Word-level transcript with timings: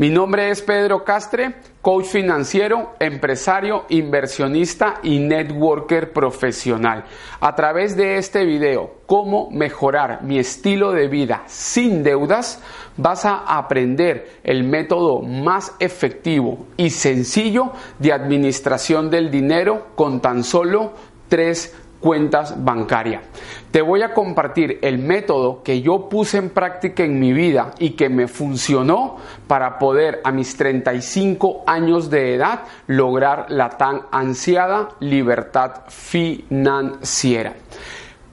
Mi 0.00 0.08
nombre 0.08 0.48
es 0.48 0.62
Pedro 0.62 1.04
Castre, 1.04 1.56
coach 1.82 2.06
financiero, 2.06 2.94
empresario, 2.98 3.84
inversionista 3.90 4.94
y 5.02 5.18
networker 5.18 6.14
profesional. 6.14 7.04
A 7.38 7.54
través 7.54 7.98
de 7.98 8.16
este 8.16 8.46
video, 8.46 8.94
cómo 9.04 9.50
mejorar 9.50 10.22
mi 10.22 10.38
estilo 10.38 10.92
de 10.92 11.06
vida 11.06 11.42
sin 11.48 12.02
deudas, 12.02 12.62
vas 12.96 13.26
a 13.26 13.40
aprender 13.58 14.40
el 14.42 14.64
método 14.64 15.20
más 15.20 15.74
efectivo 15.80 16.64
y 16.78 16.88
sencillo 16.88 17.72
de 17.98 18.14
administración 18.14 19.10
del 19.10 19.30
dinero 19.30 19.88
con 19.96 20.22
tan 20.22 20.44
solo 20.44 20.94
tres 21.28 21.76
cuentas 22.00 22.64
bancarias. 22.64 23.22
Te 23.70 23.82
voy 23.82 24.02
a 24.02 24.12
compartir 24.14 24.78
el 24.82 24.98
método 24.98 25.62
que 25.62 25.82
yo 25.82 26.08
puse 26.08 26.38
en 26.38 26.50
práctica 26.50 27.04
en 27.04 27.20
mi 27.20 27.32
vida 27.32 27.72
y 27.78 27.90
que 27.90 28.08
me 28.08 28.26
funcionó 28.26 29.18
para 29.46 29.78
poder 29.78 30.20
a 30.24 30.32
mis 30.32 30.56
35 30.56 31.64
años 31.66 32.10
de 32.10 32.34
edad 32.34 32.62
lograr 32.86 33.46
la 33.50 33.70
tan 33.70 34.02
ansiada 34.10 34.88
libertad 35.00 35.82
financiera 35.88 37.54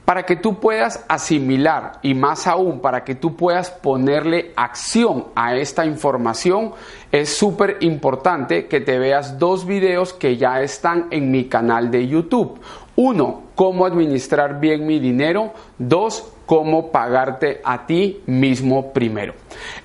para 0.07 0.23
que 0.23 0.37
tú 0.37 0.57
puedas 0.57 1.03
asimilar 1.09 1.99
y 2.01 2.13
más 2.13 2.47
aún 2.47 2.79
para 2.79 3.03
que 3.03 3.13
tú 3.13 3.35
puedas 3.35 3.71
ponerle 3.71 4.53
acción 4.55 5.25
a 5.35 5.57
esta 5.57 5.85
información, 5.85 6.71
es 7.11 7.37
súper 7.37 7.75
importante 7.81 8.67
que 8.67 8.79
te 8.79 8.99
veas 8.99 9.37
dos 9.37 9.65
videos 9.65 10.13
que 10.13 10.37
ya 10.37 10.61
están 10.61 11.07
en 11.11 11.29
mi 11.29 11.49
canal 11.49 11.91
de 11.91 12.07
YouTube. 12.07 12.57
Uno, 12.97 13.43
cómo 13.53 13.85
administrar 13.85 14.59
bien 14.59 14.85
mi 14.87 14.99
dinero. 14.99 15.53
Dos, 15.77 16.33
cómo 16.47 16.91
pagarte 16.91 17.61
a 17.63 17.85
ti 17.85 18.21
mismo 18.25 18.91
primero. 18.91 19.35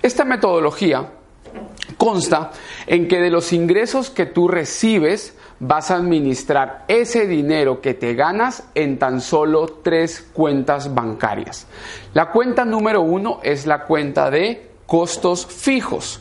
Esta 0.02 0.24
metodología 0.24 1.10
consta 1.98 2.52
en 2.86 3.08
que 3.08 3.20
de 3.20 3.30
los 3.30 3.52
ingresos 3.52 4.08
que 4.08 4.24
tú 4.24 4.48
recibes, 4.48 5.36
vas 5.60 5.90
a 5.90 5.96
administrar 5.96 6.84
ese 6.88 7.26
dinero 7.26 7.80
que 7.82 7.94
te 7.94 8.14
ganas 8.14 8.64
en 8.74 8.98
tan 8.98 9.20
solo 9.20 9.80
tres 9.82 10.26
cuentas 10.32 10.94
bancarias. 10.94 11.66
La 12.14 12.30
cuenta 12.30 12.64
número 12.64 13.02
uno 13.02 13.40
es 13.42 13.66
la 13.66 13.84
cuenta 13.84 14.30
de 14.30 14.70
costos 14.86 15.46
fijos. 15.46 16.20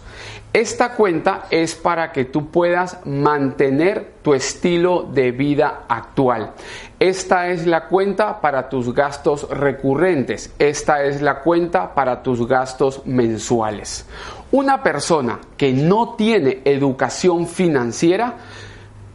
Esta 0.54 0.96
cuenta 0.96 1.46
es 1.50 1.76
para 1.76 2.12
que 2.12 2.26
tú 2.26 2.50
puedas 2.52 3.06
mantener 3.06 4.16
tu 4.22 4.34
estilo 4.34 5.04
de 5.04 5.32
vida 5.32 5.84
actual. 5.88 6.52
Esta 7.00 7.48
es 7.48 7.66
la 7.66 7.88
cuenta 7.88 8.42
para 8.42 8.68
tus 8.68 8.94
gastos 8.94 9.50
recurrentes. 9.50 10.54
Esta 10.60 11.04
es 11.04 11.22
la 11.22 11.40
cuenta 11.40 11.96
para 11.96 12.22
tus 12.22 12.46
gastos 12.46 13.06
mensuales. 13.06 14.06
Una 14.52 14.84
persona 14.84 15.40
que 15.56 15.72
no 15.72 16.16
tiene 16.16 16.60
educación 16.66 17.48
financiera 17.48 18.36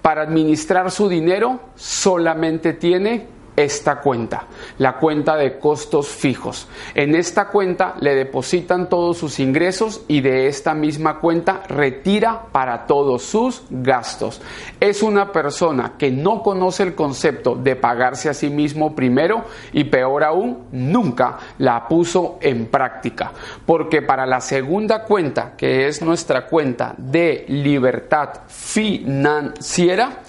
para 0.01 0.23
administrar 0.23 0.91
su 0.91 1.07
dinero 1.07 1.61
solamente 1.75 2.73
tiene 2.73 3.27
esta 3.57 4.01
cuenta, 4.01 4.47
la 4.79 4.99
cuenta 4.99 5.37
de 5.37 5.59
costos 5.59 6.09
fijos. 6.09 6.69
En 6.95 7.15
esta 7.15 7.49
cuenta 7.49 7.95
le 8.01 8.15
depositan 8.15 8.89
todos 8.89 9.17
sus 9.17 9.41
ingresos 9.41 10.03
y 10.09 10.21
de 10.21 10.47
esta 10.47 10.75
misma 10.75 11.19
cuenta 11.21 11.63
retira 11.69 12.47
para 12.53 12.87
todos 12.87 13.23
sus 13.23 13.63
gastos. 13.71 14.43
Es 14.79 15.03
una 15.03 15.33
persona 15.33 15.95
que 15.99 16.11
no 16.11 16.43
conoce 16.43 16.83
el 16.83 16.95
concepto 16.95 17.55
de 17.55 17.77
pagarse 17.77 18.29
a 18.29 18.35
sí 18.35 18.51
mismo 18.51 18.95
primero 18.95 19.45
y 19.73 19.85
peor 19.85 20.25
aún, 20.25 20.67
nunca 20.73 21.39
la 21.59 21.89
puso 21.89 22.39
en 22.41 22.67
práctica. 22.67 23.33
Porque 23.65 24.03
para 24.03 24.27
la 24.27 24.41
segunda 24.41 25.05
cuenta, 25.05 25.55
que 25.57 25.87
es 25.87 26.03
nuestra 26.03 26.47
cuenta 26.47 26.95
de 26.97 27.45
libertad 27.49 28.31
financiera, 28.49 30.23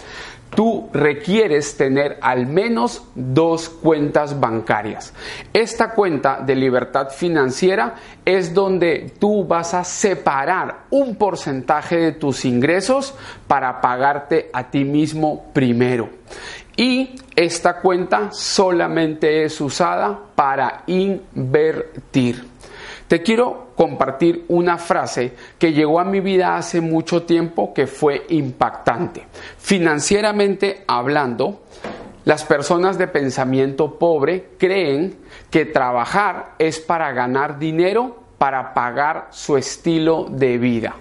tú 0.56 0.90
requieres 0.94 1.78
tener 1.78 2.18
al 2.22 2.47
menos 2.47 3.03
dos 3.16 3.69
cuentas 3.69 4.40
bancarias. 4.40 5.13
Esta 5.53 5.91
cuenta 5.91 6.41
de 6.41 6.56
libertad 6.56 7.09
financiera 7.09 7.96
es 8.25 8.53
donde 8.53 9.13
tú 9.19 9.46
vas 9.46 9.74
a 9.74 9.84
separar 9.84 10.85
un 10.90 11.16
porcentaje 11.16 11.97
de 11.97 12.12
tus 12.13 12.46
ingresos 12.46 13.13
para 13.47 13.81
pagarte 13.81 14.50
a 14.53 14.69
ti 14.69 14.84
mismo 14.84 15.52
primero. 15.53 16.09
Y 16.75 17.16
esta 17.35 17.79
cuenta 17.79 18.31
solamente 18.31 19.44
es 19.44 19.59
usada 19.62 20.18
para 20.35 20.84
invertir. 20.85 22.46
Te 23.08 23.24
quiero 23.24 23.66
compartir 23.78 24.44
una 24.48 24.80
frase 24.80 25.34
que 25.60 25.72
llegó 25.72 26.00
a 26.00 26.04
mi 26.04 26.20
vida 26.20 26.58
hace 26.58 26.82
mucho 26.82 27.24
tiempo 27.24 27.74
que 27.74 27.86
fue 27.86 28.26
impactante. 28.30 29.28
Financieramente 29.60 30.84
hablando, 30.88 31.62
las 32.26 32.44
personas 32.44 32.98
de 32.98 33.08
pensamiento 33.08 34.00
pobre 34.00 34.50
creen 34.58 35.16
que 35.52 35.66
trabajar 35.66 36.56
es 36.58 36.80
para 36.80 37.14
ganar 37.14 37.60
dinero 37.60 38.24
para 38.40 38.74
pagar 38.74 39.28
su 39.30 39.58
estilo 39.58 40.26
de 40.30 40.58
vida. 40.58 40.96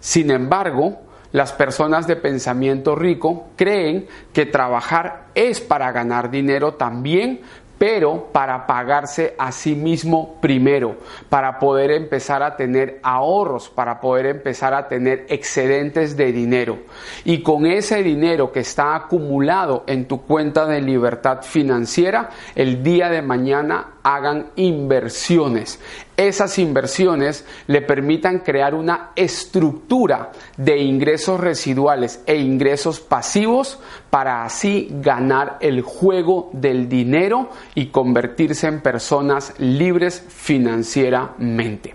Sin 0.00 0.30
embargo, 0.30 1.00
las 1.32 1.52
personas 1.52 2.06
de 2.06 2.14
pensamiento 2.14 2.94
rico 2.94 3.48
creen 3.56 4.06
que 4.32 4.46
trabajar 4.46 5.26
es 5.34 5.60
para 5.60 5.90
ganar 5.90 6.30
dinero 6.30 6.74
también, 6.74 7.40
pero 7.78 8.28
para 8.32 8.66
pagarse 8.66 9.34
a 9.38 9.52
sí 9.52 9.74
mismo 9.74 10.36
primero, 10.40 10.96
para 11.28 11.58
poder 11.58 11.90
empezar 11.90 12.42
a 12.42 12.56
tener 12.56 13.00
ahorros, 13.02 13.68
para 13.68 14.00
poder 14.00 14.26
empezar 14.26 14.74
a 14.74 14.88
tener 14.88 15.26
excedentes 15.28 16.16
de 16.16 16.32
dinero. 16.32 16.78
Y 17.24 17.42
con 17.42 17.66
ese 17.66 18.02
dinero 18.02 18.52
que 18.52 18.60
está 18.60 18.94
acumulado 18.94 19.84
en 19.86 20.06
tu 20.06 20.22
cuenta 20.22 20.66
de 20.66 20.80
libertad 20.80 21.42
financiera, 21.42 22.30
el 22.54 22.82
día 22.82 23.10
de 23.10 23.22
mañana 23.22 23.93
hagan 24.04 24.50
inversiones. 24.54 25.80
Esas 26.16 26.58
inversiones 26.60 27.44
le 27.66 27.82
permitan 27.82 28.38
crear 28.38 28.74
una 28.74 29.10
estructura 29.16 30.30
de 30.56 30.78
ingresos 30.78 31.40
residuales 31.40 32.22
e 32.26 32.36
ingresos 32.36 33.00
pasivos 33.00 33.80
para 34.10 34.44
así 34.44 34.88
ganar 34.92 35.56
el 35.60 35.80
juego 35.80 36.50
del 36.52 36.88
dinero 36.88 37.50
y 37.74 37.86
convertirse 37.86 38.68
en 38.68 38.80
personas 38.80 39.54
libres 39.58 40.22
financieramente. 40.28 41.94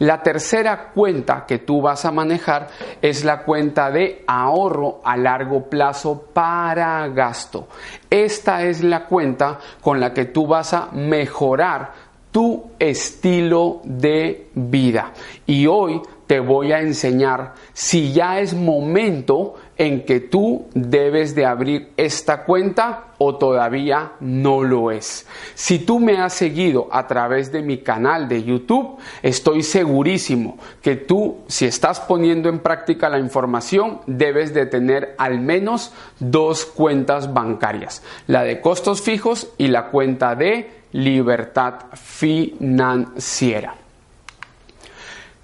La 0.00 0.22
tercera 0.22 0.90
cuenta 0.94 1.44
que 1.46 1.58
tú 1.58 1.80
vas 1.82 2.04
a 2.04 2.12
manejar 2.12 2.68
es 3.02 3.24
la 3.24 3.42
cuenta 3.42 3.90
de 3.90 4.22
ahorro 4.26 5.00
a 5.02 5.16
largo 5.16 5.68
plazo 5.68 6.26
para 6.32 7.08
gasto. 7.08 7.66
Esta 8.08 8.62
es 8.62 8.84
la 8.84 9.06
cuenta 9.06 9.58
con 9.80 9.98
la 9.98 10.14
que 10.14 10.26
tú 10.26 10.46
vas 10.46 10.72
a 10.72 10.90
mejorar 10.92 11.92
tu 12.30 12.70
estilo 12.78 13.80
de 13.82 14.48
vida. 14.54 15.12
Y 15.46 15.66
hoy 15.66 16.00
te 16.28 16.38
voy 16.38 16.72
a 16.72 16.80
enseñar 16.80 17.54
si 17.72 18.12
ya 18.12 18.38
es 18.38 18.54
momento 18.54 19.54
en 19.78 20.04
que 20.04 20.18
tú 20.18 20.66
debes 20.74 21.36
de 21.36 21.46
abrir 21.46 21.92
esta 21.96 22.44
cuenta 22.44 23.14
o 23.18 23.36
todavía 23.36 24.12
no 24.18 24.64
lo 24.64 24.90
es. 24.90 25.26
Si 25.54 25.78
tú 25.78 26.00
me 26.00 26.18
has 26.18 26.34
seguido 26.34 26.88
a 26.90 27.06
través 27.06 27.52
de 27.52 27.62
mi 27.62 27.78
canal 27.78 28.28
de 28.28 28.42
YouTube, 28.42 28.98
estoy 29.22 29.62
segurísimo 29.62 30.58
que 30.82 30.96
tú, 30.96 31.38
si 31.46 31.64
estás 31.64 32.00
poniendo 32.00 32.48
en 32.48 32.58
práctica 32.58 33.08
la 33.08 33.20
información, 33.20 34.00
debes 34.06 34.52
de 34.52 34.66
tener 34.66 35.14
al 35.16 35.40
menos 35.40 35.92
dos 36.18 36.66
cuentas 36.66 37.32
bancarias, 37.32 38.02
la 38.26 38.42
de 38.42 38.60
costos 38.60 39.00
fijos 39.00 39.52
y 39.58 39.68
la 39.68 39.86
cuenta 39.90 40.34
de 40.34 40.70
libertad 40.92 41.86
financiera. 41.94 43.74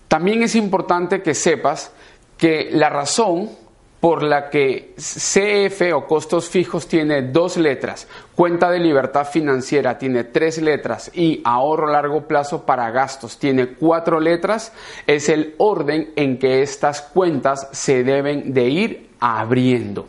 También 0.08 0.42
es 0.42 0.54
importante 0.56 1.22
que 1.22 1.34
sepas 1.34 1.92
que 2.36 2.68
la 2.72 2.88
razón 2.88 3.50
por 4.04 4.22
la 4.22 4.50
que 4.50 4.92
CF 4.96 5.94
o 5.94 6.06
costos 6.06 6.50
fijos 6.50 6.86
tiene 6.86 7.22
dos 7.22 7.56
letras, 7.56 8.06
cuenta 8.34 8.70
de 8.70 8.78
libertad 8.78 9.26
financiera 9.26 9.96
tiene 9.96 10.24
tres 10.24 10.60
letras 10.60 11.10
y 11.14 11.40
ahorro 11.42 11.88
a 11.88 11.92
largo 11.92 12.28
plazo 12.28 12.66
para 12.66 12.90
gastos 12.90 13.38
tiene 13.38 13.68
cuatro 13.68 14.20
letras, 14.20 14.74
es 15.06 15.30
el 15.30 15.54
orden 15.56 16.12
en 16.16 16.38
que 16.38 16.60
estas 16.60 17.00
cuentas 17.00 17.66
se 17.72 18.04
deben 18.04 18.52
de 18.52 18.68
ir 18.68 19.08
abriendo. 19.20 20.06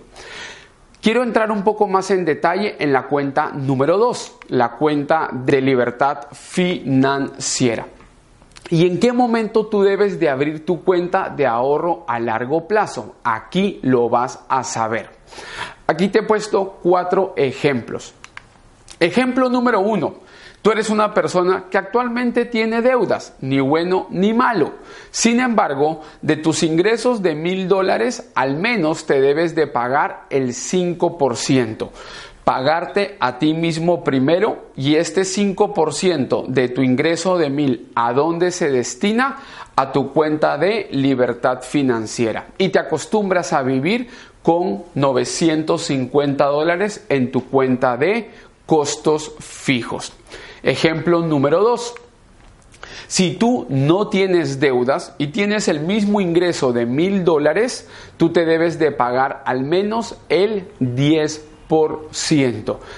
Quiero 1.01 1.23
entrar 1.23 1.49
un 1.49 1.63
poco 1.63 1.87
más 1.87 2.11
en 2.11 2.25
detalle 2.25 2.75
en 2.79 2.91
la 2.91 3.03
cuenta 3.03 3.51
número 3.53 3.97
2, 3.97 4.39
la 4.49 4.71
cuenta 4.71 5.29
de 5.31 5.61
libertad 5.61 6.27
financiera. 6.33 7.85
¿Y 8.69 8.87
en 8.87 8.99
qué 8.99 9.13
momento 9.13 9.67
tú 9.67 9.83
debes 9.83 10.19
de 10.19 10.29
abrir 10.29 10.65
tu 10.65 10.83
cuenta 10.83 11.29
de 11.29 11.45
ahorro 11.45 12.03
a 12.07 12.19
largo 12.19 12.67
plazo? 12.67 13.15
Aquí 13.23 13.79
lo 13.83 14.09
vas 14.09 14.39
a 14.49 14.63
saber. 14.63 15.09
Aquí 15.85 16.07
te 16.07 16.19
he 16.19 16.23
puesto 16.23 16.79
cuatro 16.81 17.33
ejemplos. 17.35 18.13
Ejemplo 18.99 19.49
número 19.49 19.81
uno. 19.81 20.25
Tú 20.63 20.71
eres 20.71 20.89
una 20.89 21.13
persona 21.13 21.65
que 21.69 21.77
actualmente 21.77 22.45
tiene 22.45 22.81
deudas, 22.81 23.35
ni 23.39 23.59
bueno 23.59 24.07
ni 24.09 24.33
malo. 24.33 24.73
Sin 25.11 25.39
embargo, 25.39 26.01
de 26.23 26.37
tus 26.37 26.63
ingresos 26.63 27.21
de 27.21 27.35
mil 27.35 27.67
dólares, 27.67 28.31
al 28.33 28.55
menos 28.55 29.05
te 29.05 29.21
debes 29.21 29.53
de 29.53 29.67
pagar 29.67 30.25
el 30.31 30.53
5% 30.53 31.89
pagarte 32.45 33.17
a 33.19 33.39
ti 33.39 33.53
mismo 33.53 34.03
primero 34.03 34.67
y 34.77 34.95
este 34.95 35.21
5% 35.21 36.45
de 36.45 36.69
tu 36.69 36.83
ingreso 36.83 37.37
de 37.37 37.49
mil, 37.49 37.91
¿a 37.95 38.13
dónde 38.13 38.51
se 38.51 38.69
destina? 38.69 39.39
A 39.75 39.91
tu 39.91 40.13
cuenta 40.13 40.57
de 40.57 40.87
libertad 40.91 41.63
financiera. 41.63 42.47
Y 42.59 42.69
te 42.69 42.79
acostumbras 42.79 43.51
a 43.51 43.63
vivir 43.63 44.07
con 44.43 44.83
950 44.93 46.45
dólares 46.45 47.03
en 47.09 47.31
tu 47.31 47.49
cuenta 47.49 47.97
de 47.97 48.29
costos 48.67 49.33
fijos. 49.39 50.13
Ejemplo 50.61 51.21
número 51.21 51.61
2. 51.61 51.95
Si 53.07 53.31
tú 53.31 53.65
no 53.69 54.07
tienes 54.07 54.59
deudas 54.59 55.15
y 55.17 55.27
tienes 55.27 55.67
el 55.67 55.79
mismo 55.79 56.21
ingreso 56.21 56.73
de 56.73 56.85
mil 56.85 57.23
dólares, 57.23 57.89
tú 58.17 58.29
te 58.29 58.45
debes 58.45 58.77
de 58.77 58.91
pagar 58.91 59.41
al 59.45 59.63
menos 59.63 60.15
el 60.29 60.67
10%. 60.79 61.54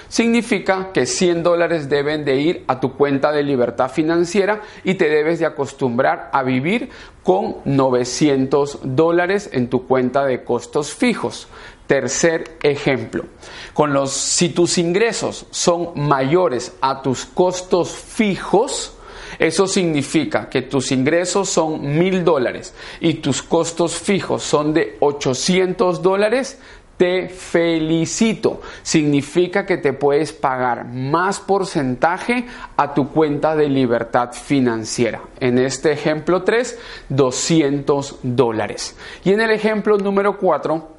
Significa 0.08 0.92
que 0.92 1.06
100 1.06 1.42
dólares 1.42 1.88
deben 1.88 2.24
de 2.24 2.36
ir 2.36 2.64
a 2.66 2.80
tu 2.80 2.94
cuenta 2.94 3.32
de 3.32 3.42
libertad 3.42 3.90
financiera 3.90 4.62
y 4.84 4.94
te 4.94 5.08
debes 5.08 5.38
de 5.38 5.46
acostumbrar 5.46 6.30
a 6.32 6.42
vivir 6.42 6.90
con 7.22 7.56
900 7.64 8.80
dólares 8.82 9.50
en 9.52 9.68
tu 9.68 9.86
cuenta 9.86 10.24
de 10.24 10.44
costos 10.44 10.94
fijos. 10.94 11.48
Tercer 11.86 12.58
ejemplo, 12.62 13.24
con 13.72 13.94
los, 13.94 14.12
si 14.12 14.50
tus 14.50 14.76
ingresos 14.76 15.46
son 15.50 15.92
mayores 15.94 16.74
a 16.82 17.00
tus 17.00 17.24
costos 17.24 17.90
fijos, 17.90 18.94
eso 19.38 19.66
significa 19.66 20.48
que 20.48 20.62
tus 20.62 20.90
ingresos 20.90 21.48
son 21.48 21.98
mil 21.98 22.24
dólares 22.24 22.74
y 23.00 23.14
tus 23.14 23.42
costos 23.42 23.94
fijos 23.94 24.42
son 24.42 24.74
de 24.74 24.96
800 25.00 26.02
dólares, 26.02 26.58
te 26.98 27.28
felicito. 27.28 28.60
Significa 28.82 29.64
que 29.64 29.78
te 29.78 29.94
puedes 29.94 30.34
pagar 30.34 30.84
más 30.84 31.40
porcentaje 31.40 32.44
a 32.76 32.92
tu 32.92 33.08
cuenta 33.08 33.56
de 33.56 33.70
libertad 33.70 34.32
financiera. 34.32 35.22
En 35.40 35.58
este 35.58 35.92
ejemplo 35.92 36.42
3, 36.42 36.78
200 37.08 38.18
dólares. 38.22 38.96
Y 39.24 39.32
en 39.32 39.40
el 39.40 39.52
ejemplo 39.52 39.96
número 39.96 40.38
4, 40.38 40.98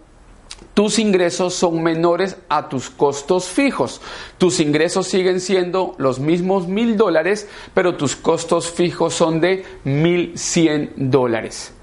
tus 0.73 0.97
ingresos 0.97 1.53
son 1.53 1.83
menores 1.83 2.37
a 2.47 2.69
tus 2.69 2.89
costos 2.89 3.49
fijos. 3.49 4.01
Tus 4.37 4.61
ingresos 4.61 5.07
siguen 5.07 5.41
siendo 5.41 5.95
los 5.97 6.19
mismos 6.19 6.67
mil 6.67 6.95
dólares, 6.95 7.49
pero 7.73 7.95
tus 7.97 8.15
costos 8.15 8.71
fijos 8.71 9.13
son 9.13 9.41
de 9.41 9.65
mil 9.83 10.37
cien 10.37 10.93
dólares. 10.95 11.73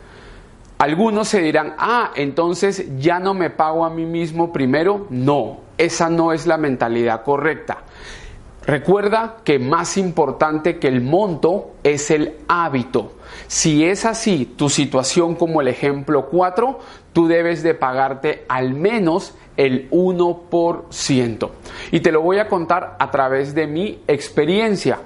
Algunos 0.78 1.28
se 1.28 1.40
dirán, 1.40 1.74
ah, 1.78 2.10
entonces 2.16 2.84
ya 2.98 3.18
no 3.18 3.32
me 3.32 3.48
pago 3.48 3.84
a 3.84 3.90
mí 3.90 4.04
mismo 4.04 4.52
primero. 4.52 5.06
No, 5.08 5.60
esa 5.78 6.10
no 6.10 6.32
es 6.32 6.46
la 6.46 6.58
mentalidad 6.58 7.22
correcta. 7.22 7.78
Recuerda 8.66 9.36
que 9.44 9.60
más 9.60 9.96
importante 9.96 10.78
que 10.78 10.88
el 10.88 11.00
monto 11.00 11.76
es 11.84 12.10
el 12.10 12.34
hábito. 12.48 13.12
Si 13.46 13.84
es 13.84 14.04
así 14.04 14.44
tu 14.56 14.68
situación 14.68 15.36
como 15.36 15.60
el 15.60 15.68
ejemplo 15.68 16.26
4, 16.26 16.80
tú 17.12 17.28
debes 17.28 17.62
de 17.62 17.74
pagarte 17.74 18.44
al 18.48 18.74
menos 18.74 19.34
el 19.56 19.88
1%. 19.90 21.50
Y 21.92 22.00
te 22.00 22.10
lo 22.10 22.20
voy 22.22 22.38
a 22.38 22.48
contar 22.48 22.96
a 22.98 23.10
través 23.12 23.54
de 23.54 23.68
mi 23.68 24.00
experiencia. 24.08 24.98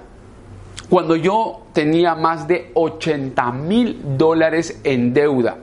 Cuando 0.91 1.15
yo 1.15 1.63
tenía 1.73 2.17
más 2.17 2.49
de 2.49 2.73
80 2.75 3.53
mil 3.53 4.01
dólares 4.19 4.81
en 4.83 5.15
deuda. 5.15 5.59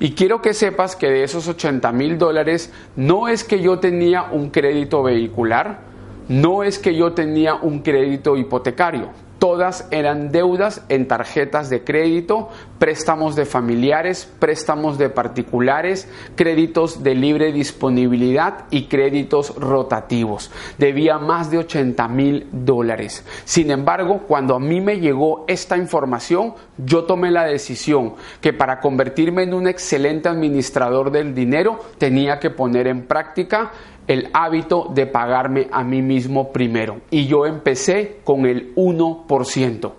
Y 0.00 0.12
quiero 0.12 0.42
que 0.42 0.52
sepas 0.52 0.96
que 0.96 1.08
de 1.08 1.24
esos 1.24 1.48
80 1.48 1.90
mil 1.92 2.18
dólares 2.18 2.70
no 2.94 3.26
es 3.28 3.42
que 3.42 3.62
yo 3.62 3.78
tenía 3.78 4.24
un 4.24 4.50
crédito 4.50 5.02
vehicular, 5.02 5.80
no 6.28 6.62
es 6.62 6.78
que 6.78 6.94
yo 6.94 7.14
tenía 7.14 7.54
un 7.54 7.78
crédito 7.78 8.36
hipotecario, 8.36 9.08
Todas 9.38 9.86
eran 9.90 10.32
deudas 10.32 10.82
en 10.88 11.06
tarjetas 11.08 11.68
de 11.68 11.84
crédito, 11.84 12.48
préstamos 12.78 13.36
de 13.36 13.44
familiares, 13.44 14.30
préstamos 14.38 14.96
de 14.96 15.10
particulares, 15.10 16.08
créditos 16.36 17.02
de 17.02 17.14
libre 17.14 17.52
disponibilidad 17.52 18.64
y 18.70 18.84
créditos 18.84 19.54
rotativos. 19.56 20.50
Debía 20.78 21.18
más 21.18 21.50
de 21.50 21.58
80 21.58 22.08
mil 22.08 22.46
dólares. 22.50 23.24
Sin 23.44 23.70
embargo, 23.70 24.22
cuando 24.26 24.54
a 24.54 24.60
mí 24.60 24.80
me 24.80 25.00
llegó 25.00 25.44
esta 25.48 25.76
información, 25.76 26.54
yo 26.78 27.04
tomé 27.04 27.30
la 27.30 27.44
decisión 27.44 28.14
que 28.40 28.54
para 28.54 28.80
convertirme 28.80 29.42
en 29.42 29.52
un 29.52 29.68
excelente 29.68 30.30
administrador 30.30 31.10
del 31.10 31.34
dinero 31.34 31.78
tenía 31.98 32.38
que 32.38 32.50
poner 32.50 32.86
en 32.86 33.06
práctica 33.06 33.70
el 34.06 34.28
hábito 34.32 34.90
de 34.94 35.06
pagarme 35.06 35.68
a 35.70 35.82
mí 35.84 36.02
mismo 36.02 36.52
primero. 36.52 37.00
Y 37.10 37.26
yo 37.26 37.46
empecé 37.46 38.18
con 38.24 38.46
el 38.46 38.74
1%. 38.74 39.92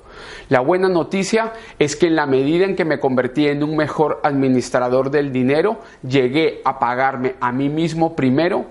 La 0.50 0.62
buena 0.62 0.88
noticia 0.88 1.54
es 1.78 1.96
que 1.96 2.08
en 2.08 2.16
la 2.16 2.26
medida 2.26 2.66
en 2.66 2.76
que 2.76 2.86
me 2.86 3.00
convertí 3.00 3.48
en 3.48 3.64
un 3.64 3.76
mejor 3.76 4.22
administrador 4.24 5.12
del 5.12 5.32
dinero, 5.32 5.80
llegué 6.08 6.62
a 6.64 6.80
pagarme 6.80 7.36
a 7.40 7.52
mí 7.52 7.70
mismo 7.70 8.16
primero 8.16 8.66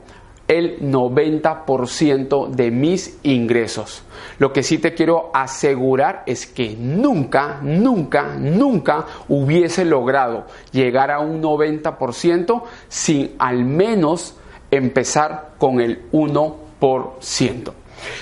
el 0.49 0.81
90% 0.81 2.50
de 2.50 2.71
mis 2.71 3.19
ingresos. 3.25 4.03
Lo 4.39 4.53
que 4.53 4.62
sí 4.62 4.79
te 4.79 4.94
quiero 4.94 5.31
asegurar 5.35 6.23
es 6.27 6.47
que 6.47 6.77
nunca, 6.79 7.59
nunca, 7.62 8.37
nunca 8.39 9.06
hubiese 9.29 9.85
logrado 9.85 10.47
llegar 10.73 11.11
a 11.11 11.21
un 11.21 11.43
90% 11.43 12.62
sin 12.89 13.35
al 13.39 13.65
menos 13.65 14.37
empezar 14.76 15.55
con 15.58 15.81
el 15.81 16.11
1%. 16.12 17.73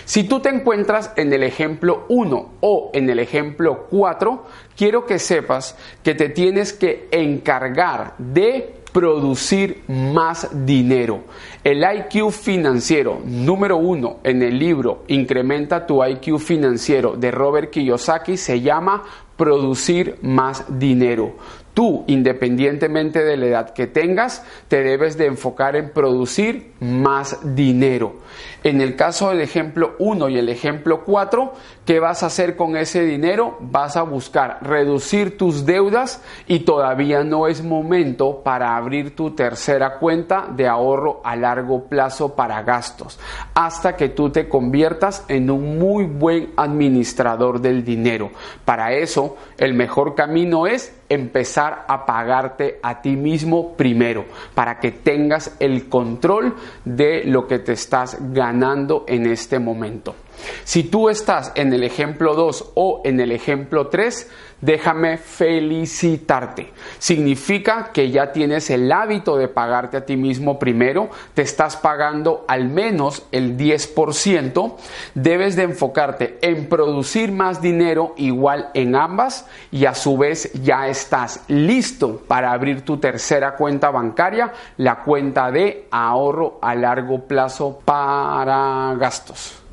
Si 0.05 0.25
tú 0.25 0.41
te 0.41 0.51
encuentras 0.51 1.13
en 1.17 1.33
el 1.33 1.43
ejemplo 1.43 2.05
1 2.09 2.53
o 2.61 2.91
en 2.95 3.11
el 3.11 3.19
ejemplo 3.19 3.87
4, 3.91 4.45
quiero 4.77 5.07
que 5.07 5.19
sepas 5.19 5.77
que 6.03 6.15
te 6.15 6.29
tienes 6.29 6.73
que 6.73 7.09
encargar 7.11 8.15
de 8.19 8.75
producir 8.93 9.83
más 9.89 10.49
dinero. 10.65 11.25
El 11.65 11.83
IQ 11.83 12.31
financiero 12.31 13.21
número 13.25 13.77
uno 13.77 14.19
en 14.23 14.41
el 14.41 14.57
libro 14.57 15.03
Incrementa 15.09 15.85
tu 15.85 16.05
IQ 16.05 16.39
financiero 16.39 17.17
de 17.17 17.33
Robert 17.33 17.71
Kiyosaki 17.71 18.37
se 18.37 18.61
llama 18.61 19.03
producir 19.37 20.17
más 20.23 20.65
dinero. 20.79 21.35
Tú, 21.75 22.05
independientemente 22.07 23.25
de 23.25 23.37
la 23.37 23.47
edad 23.47 23.71
que 23.71 23.89
tengas, 23.89 24.45
te 24.69 24.85
debes 24.85 25.19
de 25.19 25.27
enfocar 25.27 25.75
en 25.75 25.91
producir 25.91 26.73
más 26.79 27.39
dinero. 27.57 28.15
En 28.63 28.81
el 28.81 28.95
caso 28.95 29.31
del 29.31 29.41
ejemplo 29.41 29.97
1 29.99 30.29
y 30.29 30.39
el 30.39 30.49
ejemplo 30.49 31.03
4, 31.05 31.53
¿qué 31.85 31.99
vas 31.99 32.23
a 32.23 32.27
hacer 32.27 32.55
con 32.55 32.77
ese 32.77 33.05
dinero? 33.05 33.59
Vas 33.61 33.97
a 33.97 34.03
buscar 34.03 34.59
reducir 34.63 35.37
tus 35.37 35.67
deudas 35.67 36.23
y 36.47 36.61
todavía 36.61 37.25
no 37.25 37.49
es 37.49 37.63
momento 37.65 38.43
para 38.45 38.77
abrir 38.77 39.17
tu 39.17 39.33
tercera 39.33 39.99
cuenta 39.99 40.47
de 40.49 40.69
ahorro 40.69 41.21
a 41.25 41.35
largo 41.35 41.85
plazo 41.85 42.37
para 42.37 42.63
gastos, 42.63 43.19
hasta 43.55 43.97
que 43.97 44.09
tú 44.09 44.31
te 44.31 44.49
conviertas 44.49 45.25
en 45.29 45.51
un 45.51 45.79
muy 45.79 46.05
buen 46.05 46.53
administrador 46.57 47.61
del 47.61 47.85
dinero. 47.85 48.31
Para 48.65 48.93
eso, 48.93 49.37
el 49.59 49.75
mejor 49.75 50.15
camino 50.15 50.67
es 50.67 50.95
empezar 51.09 51.85
a 51.89 52.07
pagarte 52.07 52.79
a 52.83 53.01
ti 53.01 53.17
mismo 53.17 53.75
primero, 53.77 54.25
para 54.55 54.79
que 54.79 54.93
tengas 54.93 55.57
el 55.61 55.89
control 55.89 56.55
de 56.85 57.25
lo 57.25 57.47
que 57.47 57.59
te 57.59 57.73
estás 57.73 58.17
ganando 58.33 59.05
en 59.07 59.27
este 59.27 59.59
momento. 59.59 60.15
Si 60.65 60.85
tú 60.85 61.09
estás 61.09 61.53
en 61.55 61.73
el 61.73 61.85
ejemplo 61.85 62.35
2 62.35 62.73
o 62.75 63.03
en 63.05 63.21
el 63.21 63.33
ejemplo 63.33 63.89
3, 63.89 64.29
déjame 64.65 65.19
felicitarte. 65.19 66.73
Significa 66.99 67.91
que 67.93 68.11
ya 68.11 68.33
tienes 68.33 68.71
el 68.71 68.91
hábito 68.91 69.37
de 69.37 69.49
pagarte 69.49 69.99
a 69.99 70.07
ti 70.07 70.17
mismo 70.17 70.59
primero, 70.59 71.11
te 71.35 71.43
estás 71.43 71.77
pagando 71.77 72.45
al 72.49 72.69
menos 72.69 73.27
el 73.31 73.59
10%, 73.59 74.75
debes 75.15 75.57
de 75.57 75.65
enfocarte 75.65 76.39
en 76.41 76.69
producir 76.69 77.31
más 77.31 77.61
dinero 77.61 78.15
igual 78.17 78.71
en 78.75 78.97
ambas 78.97 79.47
y 79.71 79.85
a 79.85 79.95
su 79.95 80.17
vez 80.17 80.51
ya 80.55 80.89
estás 80.89 81.43
listo 81.49 82.23
para 82.27 82.53
abrir 82.53 82.83
tu 82.83 82.97
tercera 82.97 83.57
cuenta 83.57 83.91
bancaria, 83.91 84.53
la 84.79 85.03
cuenta 85.03 85.51
de 85.51 85.87
ahorro 85.91 86.59
a 86.63 86.75
largo 86.75 87.27
plazo 87.27 87.81
para 87.85 88.95
gastos. 88.99 89.64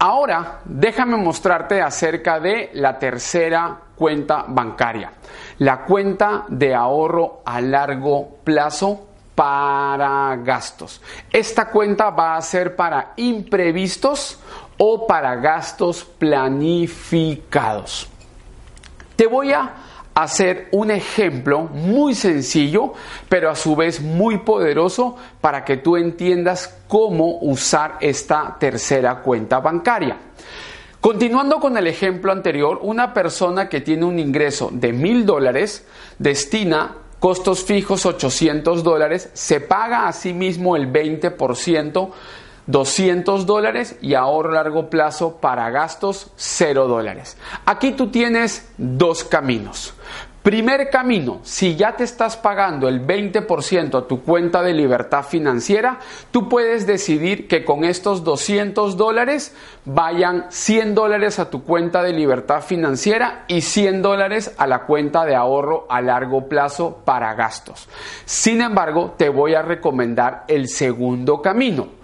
Ahora, 0.00 0.60
déjame 0.64 1.16
mostrarte 1.16 1.82
acerca 1.82 2.38
de 2.38 2.70
la 2.74 2.98
tercera 2.98 3.76
cuenta 3.96 4.44
bancaria, 4.46 5.10
la 5.58 5.84
cuenta 5.84 6.44
de 6.46 6.72
ahorro 6.72 7.42
a 7.44 7.60
largo 7.60 8.38
plazo 8.44 9.08
para 9.34 10.36
gastos. 10.36 11.00
Esta 11.32 11.70
cuenta 11.70 12.10
va 12.10 12.36
a 12.36 12.42
ser 12.42 12.76
para 12.76 13.14
imprevistos 13.16 14.38
o 14.76 15.04
para 15.04 15.34
gastos 15.34 16.04
planificados. 16.04 18.08
Te 19.16 19.26
voy 19.26 19.52
a 19.52 19.72
hacer 20.22 20.68
un 20.72 20.90
ejemplo 20.90 21.62
muy 21.62 22.14
sencillo, 22.14 22.94
pero 23.28 23.50
a 23.50 23.54
su 23.54 23.76
vez 23.76 24.00
muy 24.00 24.38
poderoso 24.38 25.16
para 25.40 25.64
que 25.64 25.76
tú 25.76 25.96
entiendas 25.96 26.76
cómo 26.88 27.38
usar 27.40 27.96
esta 28.00 28.56
tercera 28.58 29.20
cuenta 29.20 29.60
bancaria. 29.60 30.16
Continuando 31.00 31.60
con 31.60 31.76
el 31.76 31.86
ejemplo 31.86 32.32
anterior, 32.32 32.80
una 32.82 33.14
persona 33.14 33.68
que 33.68 33.80
tiene 33.80 34.04
un 34.04 34.18
ingreso 34.18 34.70
de 34.72 34.92
mil 34.92 35.24
dólares 35.24 35.86
destina 36.18 36.96
costos 37.20 37.64
fijos 37.64 38.06
800 38.06 38.82
dólares, 38.82 39.30
se 39.32 39.60
paga 39.60 40.06
a 40.06 40.12
sí 40.12 40.32
mismo 40.32 40.76
el 40.76 40.92
20%, 40.92 42.10
200 42.68 43.46
dólares 43.46 43.96
y 44.00 44.14
ahorro 44.14 44.50
a 44.50 44.62
largo 44.62 44.88
plazo 44.90 45.38
para 45.40 45.68
gastos 45.70 46.30
0 46.36 46.86
dólares. 46.86 47.36
Aquí 47.66 47.92
tú 47.92 48.08
tienes 48.08 48.70
dos 48.76 49.24
caminos. 49.24 49.94
Primer 50.42 50.88
camino, 50.88 51.40
si 51.42 51.76
ya 51.76 51.96
te 51.96 52.04
estás 52.04 52.36
pagando 52.36 52.88
el 52.88 53.06
20% 53.06 53.98
a 53.98 54.06
tu 54.06 54.22
cuenta 54.22 54.62
de 54.62 54.72
libertad 54.72 55.24
financiera, 55.24 55.98
tú 56.30 56.48
puedes 56.48 56.86
decidir 56.86 57.48
que 57.48 57.64
con 57.64 57.84
estos 57.84 58.22
200 58.24 58.96
dólares 58.96 59.54
vayan 59.84 60.46
100 60.48 60.94
dólares 60.94 61.38
a 61.38 61.50
tu 61.50 61.64
cuenta 61.64 62.02
de 62.02 62.12
libertad 62.12 62.62
financiera 62.62 63.44
y 63.48 63.62
100 63.62 64.00
dólares 64.00 64.54
a 64.56 64.66
la 64.66 64.84
cuenta 64.84 65.26
de 65.26 65.34
ahorro 65.34 65.86
a 65.90 66.00
largo 66.00 66.48
plazo 66.48 67.02
para 67.04 67.34
gastos. 67.34 67.88
Sin 68.24 68.62
embargo, 68.62 69.14
te 69.18 69.28
voy 69.28 69.54
a 69.54 69.62
recomendar 69.62 70.44
el 70.48 70.68
segundo 70.68 71.42
camino. 71.42 71.97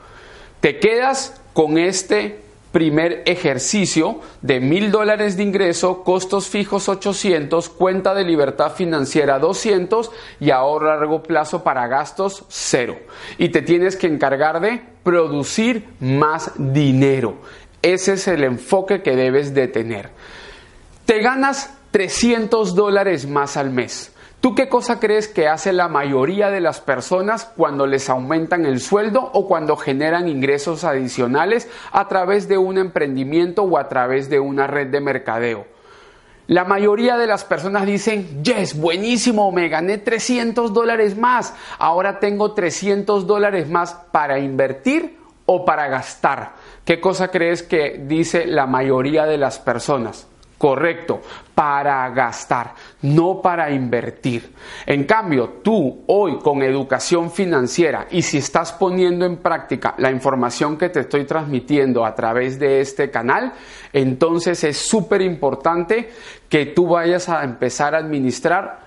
Te 0.65 0.79
quedas 0.79 1.39
con 1.53 1.77
este 1.77 2.41
primer 2.73 3.23
ejercicio 3.27 4.21
de 4.41 4.61
mil 4.61 4.91
dólares 4.91 5.37
de 5.37 5.43
ingreso, 5.43 6.03
costos 6.03 6.49
fijos 6.49 6.89
800, 6.89 7.69
cuenta 7.69 8.15
de 8.15 8.25
libertad 8.25 8.73
financiera 8.73 9.39
200 9.39 10.11
y 10.41 10.53
ahorro 10.53 10.91
a 10.91 10.97
largo 10.97 11.23
plazo 11.23 11.63
para 11.63 11.87
gastos 11.87 12.47
cero. 12.49 12.99
Y 13.37 13.51
te 13.51 13.61
tienes 13.61 13.95
que 13.97 14.07
encargar 14.07 14.59
de 14.63 14.81
producir 15.03 15.87
más 16.01 16.53
dinero. 16.57 17.35
Ese 17.83 18.15
es 18.15 18.27
el 18.27 18.43
enfoque 18.43 19.03
que 19.03 19.17
debes 19.17 19.53
de 19.53 19.69
tener. 19.69 20.09
Te 21.05 21.21
ganas 21.21 21.75
300 21.91 22.75
dólares 22.75 23.29
más 23.29 23.59
al 23.59 23.69
mes. 23.69 24.14
¿Tú 24.45 24.55
qué 24.55 24.69
cosa 24.69 25.01
crees 25.01 25.27
que 25.27 25.49
hace 25.49 25.73
la 25.73 25.89
mayoría 25.89 26.51
de 26.51 26.61
las 26.61 26.83
personas 26.83 27.51
cuando 27.57 27.87
les 27.87 28.11
aumentan 28.11 28.67
el 28.67 28.79
sueldo 28.79 29.31
o 29.33 29.49
cuando 29.49 29.75
generan 29.75 30.29
ingresos 30.29 30.85
adicionales 30.85 31.67
a 31.93 32.09
través 32.09 32.47
de 32.47 32.59
un 32.59 32.77
emprendimiento 32.77 33.63
o 33.63 33.79
a 33.79 33.89
través 33.89 34.29
de 34.29 34.41
una 34.41 34.67
red 34.67 34.89
de 34.89 35.01
mercadeo? 35.01 35.65
La 36.47 36.67
mayoría 36.67 37.17
de 37.17 37.27
las 37.27 37.43
personas 37.43 37.87
dicen, 37.87 38.45
yes, 38.45 38.79
buenísimo, 38.79 39.51
me 39.51 39.71
gané 39.71 39.97
300 39.97 40.75
dólares 40.75 41.17
más, 41.17 41.55
ahora 41.79 42.21
tengo 42.21 42.53
300 42.53 43.27
dólares 43.27 43.71
más 43.71 43.95
para 44.13 44.39
invertir 44.41 45.17
o 45.47 45.65
para 45.65 45.89
gastar. 45.89 46.53
¿Qué 46.85 47.01
cosa 47.01 47.29
crees 47.29 47.63
que 47.63 47.99
dice 48.07 48.45
la 48.45 48.67
mayoría 48.67 49.25
de 49.25 49.39
las 49.39 49.59
personas? 49.59 50.27
Correcto, 50.57 51.21
para 51.55 52.09
gastar, 52.11 52.75
no 53.03 53.43
para 53.43 53.71
invertir. 53.73 54.53
En 54.87 55.05
cambio, 55.05 55.61
tú 55.63 56.05
hoy 56.07 56.39
con 56.39 56.63
educación 56.63 57.31
financiera 57.31 58.07
y 58.11 58.23
si 58.23 58.39
estás 58.39 58.73
poniendo 58.73 59.27
en 59.27 59.39
práctica 59.39 59.95
la 59.99 60.11
información 60.11 60.79
que 60.79 60.91
te 60.91 61.01
estoy 61.01 61.25
transmitiendo 61.25 62.07
a 62.07 62.15
través 62.15 62.59
de 62.59 62.81
este 62.81 63.11
canal, 63.11 63.53
entonces 63.93 64.63
es 64.65 64.79
súper 64.79 65.23
importante 65.23 66.11
que 66.49 66.67
tú 66.67 66.87
vayas 66.87 67.29
a 67.29 67.43
empezar 67.43 67.95
a 67.95 67.99
administrar 67.99 68.85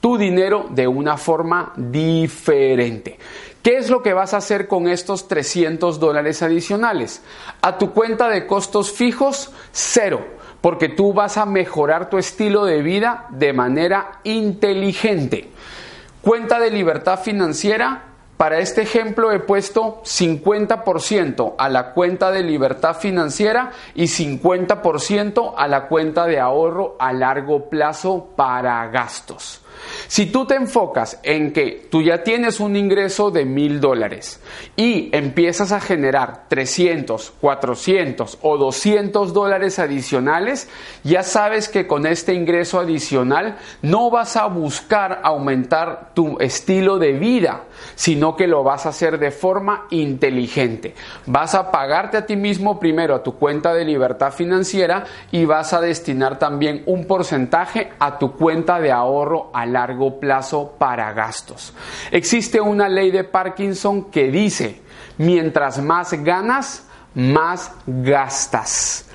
tu 0.00 0.18
dinero 0.18 0.66
de 0.70 0.88
una 0.88 1.16
forma 1.16 1.72
diferente. 1.76 3.18
¿Qué 3.62 3.78
es 3.78 3.88
lo 3.88 4.02
que 4.02 4.12
vas 4.12 4.34
a 4.34 4.38
hacer 4.38 4.68
con 4.68 4.88
estos 4.88 5.26
300 5.28 5.98
dólares 5.98 6.42
adicionales? 6.42 7.22
A 7.62 7.78
tu 7.78 7.92
cuenta 7.92 8.28
de 8.28 8.46
costos 8.46 8.92
fijos, 8.92 9.52
cero 9.72 10.43
porque 10.64 10.88
tú 10.88 11.12
vas 11.12 11.36
a 11.36 11.44
mejorar 11.44 12.08
tu 12.08 12.16
estilo 12.16 12.64
de 12.64 12.80
vida 12.80 13.26
de 13.28 13.52
manera 13.52 14.20
inteligente. 14.24 15.50
Cuenta 16.22 16.58
de 16.58 16.70
libertad 16.70 17.20
financiera, 17.20 18.04
para 18.38 18.60
este 18.60 18.80
ejemplo 18.80 19.30
he 19.30 19.40
puesto 19.40 20.00
50% 20.04 21.52
a 21.58 21.68
la 21.68 21.92
cuenta 21.92 22.30
de 22.30 22.42
libertad 22.42 22.96
financiera 22.96 23.72
y 23.94 24.04
50% 24.04 25.52
a 25.54 25.68
la 25.68 25.86
cuenta 25.86 26.24
de 26.24 26.40
ahorro 26.40 26.96
a 26.98 27.12
largo 27.12 27.68
plazo 27.68 28.28
para 28.34 28.86
gastos. 28.86 29.63
Si 30.08 30.26
tú 30.26 30.46
te 30.46 30.54
enfocas 30.54 31.18
en 31.22 31.52
que 31.52 31.88
tú 31.90 32.02
ya 32.02 32.22
tienes 32.22 32.60
un 32.60 32.76
ingreso 32.76 33.30
de 33.30 33.44
mil 33.44 33.80
dólares 33.80 34.40
y 34.76 35.08
empiezas 35.12 35.72
a 35.72 35.80
generar 35.80 36.44
300, 36.48 37.32
400 37.40 38.38
o 38.42 38.58
200 38.58 39.32
dólares 39.32 39.78
adicionales, 39.78 40.68
ya 41.02 41.22
sabes 41.22 41.68
que 41.68 41.86
con 41.86 42.06
este 42.06 42.34
ingreso 42.34 42.78
adicional 42.78 43.56
no 43.82 44.10
vas 44.10 44.36
a 44.36 44.46
buscar 44.46 45.20
aumentar 45.22 46.12
tu 46.14 46.38
estilo 46.38 46.98
de 46.98 47.12
vida, 47.12 47.64
sino 47.94 48.36
que 48.36 48.46
lo 48.46 48.62
vas 48.62 48.86
a 48.86 48.90
hacer 48.90 49.18
de 49.18 49.30
forma 49.30 49.86
inteligente. 49.90 50.94
Vas 51.26 51.54
a 51.54 51.70
pagarte 51.70 52.16
a 52.16 52.26
ti 52.26 52.36
mismo 52.36 52.78
primero 52.78 53.14
a 53.14 53.22
tu 53.22 53.36
cuenta 53.36 53.74
de 53.74 53.84
libertad 53.84 54.32
financiera 54.32 55.04
y 55.30 55.44
vas 55.44 55.72
a 55.72 55.80
destinar 55.80 56.38
también 56.38 56.82
un 56.86 57.06
porcentaje 57.06 57.92
a 57.98 58.18
tu 58.18 58.32
cuenta 58.32 58.80
de 58.80 58.92
ahorro 58.92 59.50
largo 59.66 60.20
plazo 60.20 60.74
para 60.78 61.12
gastos. 61.12 61.72
Existe 62.10 62.60
una 62.60 62.88
ley 62.88 63.10
de 63.10 63.24
Parkinson 63.24 64.10
que 64.10 64.30
dice, 64.30 64.82
mientras 65.18 65.82
más 65.82 66.12
ganas, 66.24 66.86
más 67.14 67.72
gastas. 67.86 69.08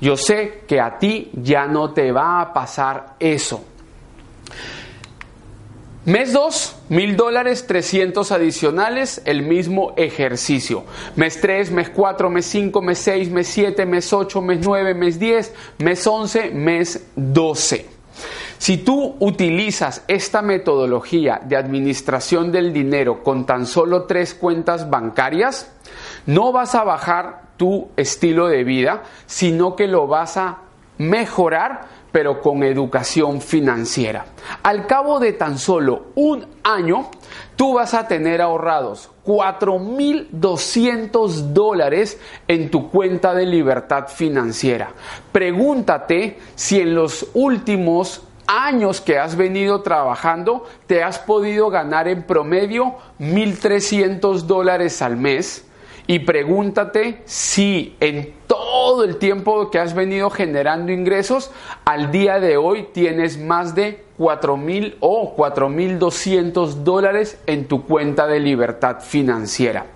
Yo 0.00 0.16
sé 0.16 0.64
que 0.66 0.80
a 0.80 0.98
ti 0.98 1.30
ya 1.34 1.66
no 1.66 1.92
te 1.92 2.12
va 2.12 2.40
a 2.40 2.52
pasar 2.52 3.14
eso. 3.18 3.64
Mes 6.06 6.32
2, 6.32 6.76
mil 6.90 7.16
dólares, 7.16 7.66
300 7.66 8.30
adicionales, 8.30 9.20
el 9.24 9.42
mismo 9.42 9.92
ejercicio. 9.96 10.84
Mes 11.16 11.40
3, 11.40 11.72
mes 11.72 11.90
4, 11.90 12.30
mes 12.30 12.46
5, 12.46 12.80
mes 12.80 12.98
6, 12.98 13.30
mes 13.30 13.48
7, 13.48 13.86
mes 13.86 14.12
8, 14.12 14.40
mes 14.40 14.60
9, 14.64 14.94
mes 14.94 15.18
10, 15.18 15.52
mes 15.78 16.06
11, 16.06 16.50
mes 16.52 17.04
12. 17.16 17.95
Si 18.58 18.78
tú 18.78 19.16
utilizas 19.20 20.02
esta 20.08 20.42
metodología 20.42 21.40
de 21.44 21.56
administración 21.56 22.50
del 22.50 22.72
dinero 22.72 23.22
con 23.22 23.46
tan 23.46 23.66
solo 23.66 24.04
tres 24.04 24.34
cuentas 24.34 24.88
bancarias, 24.88 25.70
no 26.26 26.52
vas 26.52 26.74
a 26.74 26.84
bajar 26.84 27.42
tu 27.56 27.88
estilo 27.96 28.48
de 28.48 28.64
vida, 28.64 29.04
sino 29.26 29.76
que 29.76 29.86
lo 29.86 30.06
vas 30.06 30.36
a 30.36 30.58
mejorar, 30.98 31.96
pero 32.12 32.40
con 32.40 32.62
educación 32.62 33.42
financiera. 33.42 34.24
Al 34.62 34.86
cabo 34.86 35.20
de 35.20 35.34
tan 35.34 35.58
solo 35.58 36.06
un 36.14 36.46
año, 36.62 37.10
tú 37.56 37.74
vas 37.74 37.92
a 37.92 38.08
tener 38.08 38.40
ahorrados 38.40 39.10
4.200 39.26 41.52
dólares 41.52 42.18
en 42.48 42.70
tu 42.70 42.90
cuenta 42.90 43.34
de 43.34 43.44
libertad 43.44 44.08
financiera. 44.08 44.94
Pregúntate 45.32 46.38
si 46.54 46.80
en 46.80 46.94
los 46.94 47.26
últimos 47.34 48.22
años 48.46 49.00
que 49.00 49.18
has 49.18 49.36
venido 49.36 49.82
trabajando, 49.82 50.64
te 50.86 51.02
has 51.02 51.18
podido 51.18 51.70
ganar 51.70 52.08
en 52.08 52.22
promedio 52.22 52.94
1.300 53.20 54.42
dólares 54.42 55.02
al 55.02 55.16
mes. 55.16 55.64
Y 56.08 56.20
pregúntate 56.20 57.22
si 57.24 57.96
en 57.98 58.34
todo 58.46 59.02
el 59.02 59.16
tiempo 59.16 59.70
que 59.70 59.80
has 59.80 59.94
venido 59.94 60.30
generando 60.30 60.92
ingresos, 60.92 61.50
al 61.84 62.12
día 62.12 62.38
de 62.38 62.56
hoy 62.56 62.88
tienes 62.92 63.38
más 63.38 63.74
de 63.74 64.04
4.000 64.18 64.96
o 65.00 65.36
4.200 65.36 66.84
dólares 66.84 67.40
en 67.46 67.66
tu 67.66 67.84
cuenta 67.84 68.28
de 68.28 68.38
libertad 68.38 69.00
financiera. 69.00 69.86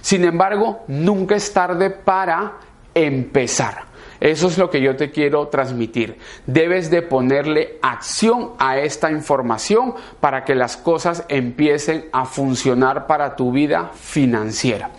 Sin 0.00 0.24
embargo, 0.24 0.84
nunca 0.86 1.34
es 1.34 1.52
tarde 1.52 1.90
para 1.90 2.58
empezar. 2.94 3.89
Eso 4.20 4.48
es 4.48 4.58
lo 4.58 4.68
que 4.68 4.82
yo 4.82 4.96
te 4.96 5.10
quiero 5.10 5.48
transmitir. 5.48 6.18
Debes 6.46 6.90
de 6.90 7.00
ponerle 7.00 7.78
acción 7.80 8.50
a 8.58 8.78
esta 8.78 9.10
información 9.10 9.94
para 10.20 10.44
que 10.44 10.54
las 10.54 10.76
cosas 10.76 11.24
empiecen 11.28 12.06
a 12.12 12.26
funcionar 12.26 13.06
para 13.06 13.34
tu 13.34 13.50
vida 13.50 13.90
financiera. 13.94 14.90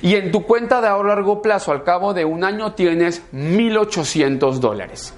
Y 0.00 0.14
en 0.14 0.30
tu 0.30 0.44
cuenta 0.44 0.80
de 0.80 0.86
ahorro 0.86 1.12
a 1.12 1.16
largo 1.16 1.42
plazo, 1.42 1.72
al 1.72 1.82
cabo 1.82 2.14
de 2.14 2.24
un 2.24 2.44
año, 2.44 2.72
tienes 2.74 3.22
1.800 3.32 4.58
dólares. 4.58 5.12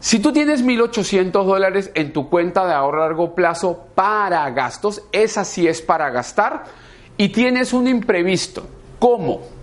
Si 0.00 0.18
tú 0.18 0.32
tienes 0.32 0.64
1.800 0.64 1.30
dólares 1.44 1.90
en 1.94 2.12
tu 2.12 2.28
cuenta 2.28 2.66
de 2.66 2.74
ahorro 2.74 3.02
a 3.02 3.06
largo 3.06 3.34
plazo 3.34 3.86
para 3.94 4.48
gastos, 4.50 5.02
esa 5.12 5.44
sí 5.44 5.66
es 5.68 5.80
para 5.82 6.10
gastar, 6.10 6.64
y 7.16 7.30
tienes 7.30 7.72
un 7.72 7.86
imprevisto, 7.88 8.66
¿cómo? 8.98 9.55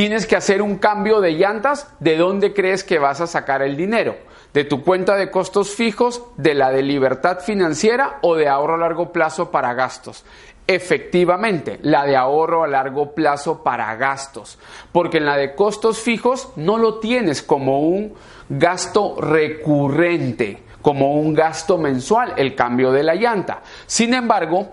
Tienes 0.00 0.26
que 0.26 0.34
hacer 0.34 0.62
un 0.62 0.78
cambio 0.78 1.20
de 1.20 1.32
llantas, 1.32 1.86
¿de 2.00 2.16
dónde 2.16 2.54
crees 2.54 2.84
que 2.84 2.98
vas 2.98 3.20
a 3.20 3.26
sacar 3.26 3.60
el 3.60 3.76
dinero? 3.76 4.16
¿De 4.54 4.64
tu 4.64 4.82
cuenta 4.82 5.14
de 5.14 5.30
costos 5.30 5.74
fijos, 5.74 6.22
de 6.38 6.54
la 6.54 6.70
de 6.70 6.80
libertad 6.80 7.40
financiera 7.40 8.18
o 8.22 8.34
de 8.34 8.48
ahorro 8.48 8.76
a 8.76 8.78
largo 8.78 9.12
plazo 9.12 9.50
para 9.50 9.74
gastos? 9.74 10.24
Efectivamente, 10.66 11.78
la 11.82 12.06
de 12.06 12.16
ahorro 12.16 12.64
a 12.64 12.66
largo 12.66 13.14
plazo 13.14 13.62
para 13.62 13.94
gastos, 13.96 14.58
porque 14.90 15.18
en 15.18 15.26
la 15.26 15.36
de 15.36 15.54
costos 15.54 15.98
fijos 15.98 16.48
no 16.56 16.78
lo 16.78 16.98
tienes 16.98 17.42
como 17.42 17.80
un 17.80 18.14
gasto 18.48 19.20
recurrente, 19.20 20.62
como 20.80 21.12
un 21.12 21.34
gasto 21.34 21.76
mensual, 21.76 22.32
el 22.38 22.54
cambio 22.54 22.90
de 22.90 23.02
la 23.02 23.16
llanta. 23.16 23.60
Sin 23.84 24.14
embargo, 24.14 24.70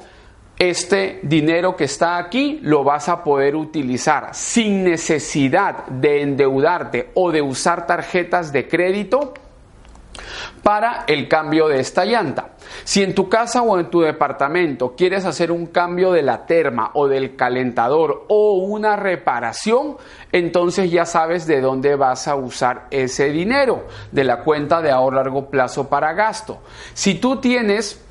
este 0.60 1.20
dinero 1.22 1.76
que 1.76 1.84
está 1.84 2.18
aquí 2.18 2.60
lo 2.64 2.84
vas 2.84 3.10
a 3.10 3.24
poder 3.24 3.56
utilizar 3.56 4.34
sin 4.34 4.84
necesidad 4.84 5.86
de 5.86 6.22
endeudarte 6.22 7.12
o 7.14 7.32
de 7.32 7.42
usar 7.42 7.86
tarjetas 7.86 8.52
de 8.52 8.68
crédito 8.68 9.34
para 10.64 11.04
el 11.08 11.28
cambio 11.28 11.68
de 11.68 11.80
esta 11.80 12.06
llanta. 12.06 12.52
Si 12.84 13.04
en 13.04 13.16
tu 13.16 13.30
casa 13.30 13.62
o 13.62 13.80
en 13.80 13.90
tu 13.90 14.02
departamento 14.02 14.96
quieres 14.96 15.26
hacer 15.26 15.52
un 15.52 15.68
cambio 15.68 16.12
de 16.12 16.24
la 16.24 16.46
terma 16.46 16.92
o 16.94 17.08
del 17.08 17.36
calentador 17.36 18.26
o 18.28 18.56
una 18.56 18.96
reparación, 18.96 19.98
entonces 20.32 20.92
ya 20.92 21.06
sabes 21.06 21.46
de 21.46 21.62
dónde 21.62 21.96
vas 21.96 22.28
a 22.28 22.36
usar 22.36 22.88
ese 22.90 23.30
dinero, 23.30 23.86
de 24.12 24.24
la 24.24 24.44
cuenta 24.44 24.82
de 24.82 24.92
ahorro 24.92 25.18
largo 25.18 25.50
plazo 25.50 25.88
para 25.88 26.14
gasto. 26.14 26.60
Si 26.94 27.16
tú 27.16 27.38
tienes 27.38 28.04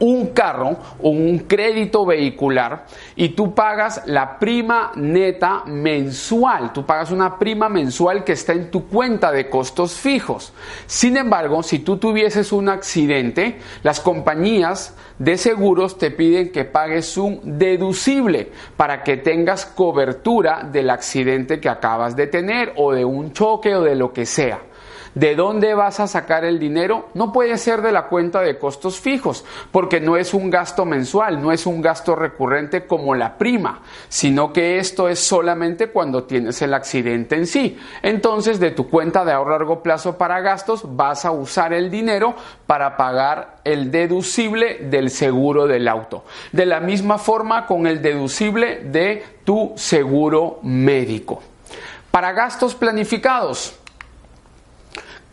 un 0.00 0.28
carro 0.28 0.76
o 1.00 1.10
un 1.10 1.38
crédito 1.40 2.04
vehicular 2.04 2.86
y 3.16 3.30
tú 3.30 3.54
pagas 3.54 4.02
la 4.06 4.38
prima 4.38 4.92
neta 4.96 5.62
mensual, 5.66 6.72
tú 6.72 6.84
pagas 6.84 7.10
una 7.10 7.38
prima 7.38 7.68
mensual 7.68 8.24
que 8.24 8.32
está 8.32 8.52
en 8.52 8.70
tu 8.70 8.86
cuenta 8.88 9.30
de 9.30 9.48
costos 9.48 9.94
fijos. 9.94 10.52
Sin 10.86 11.16
embargo, 11.16 11.62
si 11.62 11.78
tú 11.78 11.96
tuvieses 11.96 12.52
un 12.52 12.68
accidente, 12.68 13.58
las 13.82 14.00
compañías 14.00 14.94
de 15.18 15.36
seguros 15.36 15.98
te 15.98 16.10
piden 16.10 16.50
que 16.50 16.64
pagues 16.64 17.16
un 17.16 17.58
deducible 17.58 18.50
para 18.76 19.02
que 19.02 19.16
tengas 19.16 19.64
cobertura 19.66 20.64
del 20.64 20.90
accidente 20.90 21.60
que 21.60 21.68
acabas 21.68 22.16
de 22.16 22.26
tener 22.26 22.72
o 22.76 22.92
de 22.92 23.04
un 23.04 23.32
choque 23.32 23.74
o 23.76 23.82
de 23.82 23.94
lo 23.94 24.12
que 24.12 24.26
sea. 24.26 24.60
¿De 25.14 25.36
dónde 25.36 25.74
vas 25.74 26.00
a 26.00 26.08
sacar 26.08 26.44
el 26.44 26.58
dinero? 26.58 27.08
No 27.14 27.32
puede 27.32 27.56
ser 27.56 27.82
de 27.82 27.92
la 27.92 28.08
cuenta 28.08 28.40
de 28.40 28.58
costos 28.58 28.98
fijos, 28.98 29.44
porque 29.70 30.00
no 30.00 30.16
es 30.16 30.34
un 30.34 30.50
gasto 30.50 30.84
mensual, 30.84 31.40
no 31.40 31.52
es 31.52 31.66
un 31.66 31.80
gasto 31.80 32.16
recurrente 32.16 32.84
como 32.84 33.14
la 33.14 33.38
prima, 33.38 33.82
sino 34.08 34.52
que 34.52 34.78
esto 34.78 35.08
es 35.08 35.20
solamente 35.20 35.90
cuando 35.90 36.24
tienes 36.24 36.60
el 36.62 36.74
accidente 36.74 37.36
en 37.36 37.46
sí. 37.46 37.78
Entonces, 38.02 38.58
de 38.58 38.72
tu 38.72 38.90
cuenta 38.90 39.24
de 39.24 39.30
ahorro 39.30 39.54
a 39.54 39.58
largo 39.58 39.84
plazo 39.84 40.18
para 40.18 40.40
gastos, 40.40 40.96
vas 40.96 41.24
a 41.24 41.30
usar 41.30 41.72
el 41.72 41.92
dinero 41.92 42.34
para 42.66 42.96
pagar 42.96 43.58
el 43.62 43.92
deducible 43.92 44.80
del 44.90 45.10
seguro 45.10 45.68
del 45.68 45.86
auto. 45.86 46.24
De 46.50 46.66
la 46.66 46.80
misma 46.80 47.18
forma 47.18 47.66
con 47.66 47.86
el 47.86 48.02
deducible 48.02 48.80
de 48.80 49.22
tu 49.44 49.74
seguro 49.76 50.58
médico. 50.62 51.40
Para 52.10 52.32
gastos 52.32 52.74
planificados, 52.74 53.78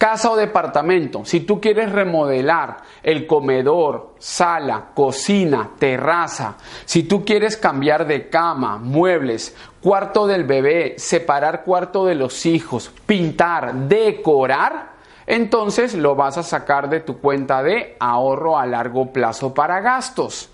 Casa 0.01 0.31
o 0.31 0.35
departamento, 0.35 1.25
si 1.25 1.41
tú 1.41 1.61
quieres 1.61 1.91
remodelar 1.91 2.77
el 3.03 3.27
comedor, 3.27 4.15
sala, 4.17 4.85
cocina, 4.95 5.73
terraza, 5.77 6.55
si 6.85 7.03
tú 7.03 7.23
quieres 7.23 7.55
cambiar 7.55 8.07
de 8.07 8.27
cama, 8.27 8.79
muebles, 8.79 9.55
cuarto 9.79 10.25
del 10.25 10.45
bebé, 10.45 10.95
separar 10.97 11.63
cuarto 11.63 12.07
de 12.07 12.15
los 12.15 12.47
hijos, 12.47 12.91
pintar, 13.05 13.75
decorar, 13.75 14.93
entonces 15.27 15.93
lo 15.93 16.15
vas 16.15 16.39
a 16.39 16.41
sacar 16.41 16.89
de 16.89 17.01
tu 17.01 17.19
cuenta 17.19 17.61
de 17.61 17.95
ahorro 17.99 18.57
a 18.57 18.65
largo 18.65 19.13
plazo 19.13 19.53
para 19.53 19.81
gastos. 19.81 20.49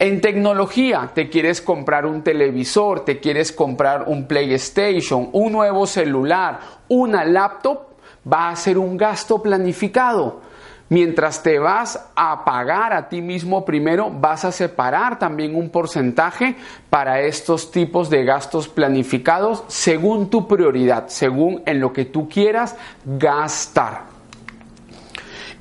En 0.00 0.22
tecnología, 0.22 1.10
te 1.14 1.28
quieres 1.28 1.60
comprar 1.60 2.06
un 2.06 2.22
televisor, 2.22 3.04
te 3.04 3.20
quieres 3.20 3.52
comprar 3.52 4.04
un 4.08 4.26
PlayStation, 4.26 5.28
un 5.32 5.52
nuevo 5.52 5.86
celular, 5.86 6.58
una 6.88 7.24
laptop, 7.24 7.89
va 8.30 8.50
a 8.50 8.56
ser 8.56 8.78
un 8.78 8.96
gasto 8.96 9.42
planificado. 9.42 10.40
Mientras 10.90 11.40
te 11.44 11.60
vas 11.60 12.04
a 12.16 12.44
pagar 12.44 12.92
a 12.92 13.08
ti 13.08 13.22
mismo 13.22 13.64
primero, 13.64 14.10
vas 14.10 14.44
a 14.44 14.50
separar 14.50 15.20
también 15.20 15.54
un 15.54 15.70
porcentaje 15.70 16.56
para 16.90 17.20
estos 17.20 17.70
tipos 17.70 18.10
de 18.10 18.24
gastos 18.24 18.66
planificados 18.66 19.62
según 19.68 20.30
tu 20.30 20.48
prioridad, 20.48 21.06
según 21.06 21.62
en 21.64 21.78
lo 21.78 21.92
que 21.92 22.06
tú 22.06 22.28
quieras 22.28 22.76
gastar. 23.04 24.09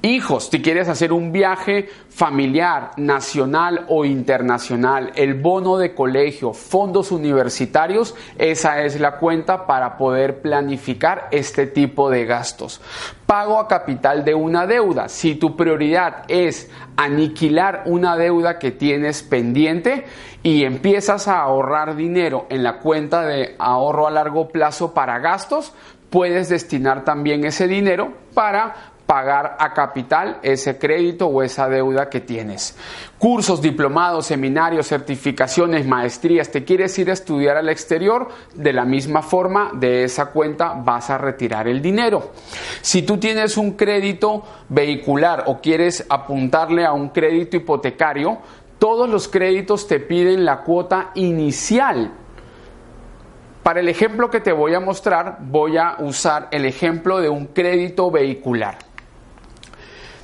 Hijos, 0.02 0.48
si 0.50 0.62
quieres 0.62 0.88
hacer 0.88 1.12
un 1.12 1.34
viaje 1.34 1.90
familiar, 2.08 2.92
nacional 2.96 3.86
o 3.90 4.06
internacional, 4.06 5.12
el 5.16 5.34
bono 5.34 5.78
de 5.78 5.94
colegio, 5.94 6.54
fondos 6.54 7.12
universitarios, 7.12 8.16
esa 8.38 8.82
es 8.82 8.98
la 8.98 9.18
cuenta 9.18 9.68
para 9.68 9.98
poder 9.98 10.42
planificar 10.42 11.28
este 11.32 11.68
tipo 11.68 12.10
de 12.10 12.26
gastos. 12.26 12.80
Pago 13.26 13.60
a 13.60 13.68
capital 13.68 14.24
de 14.24 14.36
una 14.36 14.66
deuda. 14.66 15.10
Si 15.10 15.36
tu 15.36 15.58
prioridad 15.58 16.24
es 16.30 16.72
aniquilar 16.96 17.84
una 17.86 18.16
deuda 18.16 18.58
que 18.58 18.72
tienes 18.72 19.22
pendiente 19.22 20.06
y 20.44 20.64
empiezas 20.64 21.28
a 21.28 21.42
ahorrar 21.42 21.98
dinero 21.98 22.48
en 22.50 22.64
la 22.64 22.80
cuenta 22.80 23.24
de 23.24 23.56
ahorro 23.60 24.08
a 24.08 24.12
largo 24.12 24.48
plazo 24.48 24.94
para 24.94 25.20
gastos, 25.20 25.74
puedes 26.10 26.50
destinar 26.50 27.04
también 27.04 27.44
ese 27.46 27.68
dinero 27.68 28.14
para 28.34 28.89
pagar 29.10 29.58
a 29.58 29.74
capital 29.74 30.38
ese 30.44 30.78
crédito 30.78 31.26
o 31.26 31.42
esa 31.42 31.68
deuda 31.68 32.12
que 32.12 32.20
tienes. 32.20 32.78
Cursos, 33.18 33.60
diplomados, 33.60 34.28
seminarios, 34.28 34.86
certificaciones, 34.86 35.88
maestrías, 35.88 36.52
te 36.52 36.64
quieres 36.64 37.00
ir 37.00 37.10
a 37.10 37.14
estudiar 37.14 37.58
al 37.58 37.70
exterior, 37.70 38.28
de 38.54 38.72
la 38.72 38.86
misma 38.86 39.24
forma 39.24 39.72
de 39.74 40.04
esa 40.04 40.28
cuenta 40.28 40.76
vas 40.76 41.10
a 41.10 41.18
retirar 41.18 41.68
el 41.68 41.82
dinero. 41.82 42.34
Si 42.82 43.02
tú 43.02 43.18
tienes 43.18 43.58
un 43.58 43.72
crédito 43.72 44.44
vehicular 44.70 45.46
o 45.48 45.60
quieres 45.60 46.06
apuntarle 46.08 46.86
a 46.86 46.94
un 46.94 47.10
crédito 47.10 47.58
hipotecario, 47.58 48.38
todos 48.78 49.10
los 49.10 49.28
créditos 49.28 49.88
te 49.88 50.00
piden 50.00 50.46
la 50.46 50.62
cuota 50.62 51.10
inicial 51.16 52.12
para 53.64 53.82
el 53.82 53.90
ejemplo 53.90 54.30
que 54.30 54.40
te 54.40 54.52
voy 54.52 54.74
a 54.74 54.80
mostrar, 54.80 55.38
voy 55.42 55.78
a 55.78 55.98
usar 56.00 56.48
el 56.52 56.66
ejemplo 56.66 57.20
de 57.20 57.30
un 57.30 57.48
crédito 57.48 58.10
vehicular. 58.10 58.89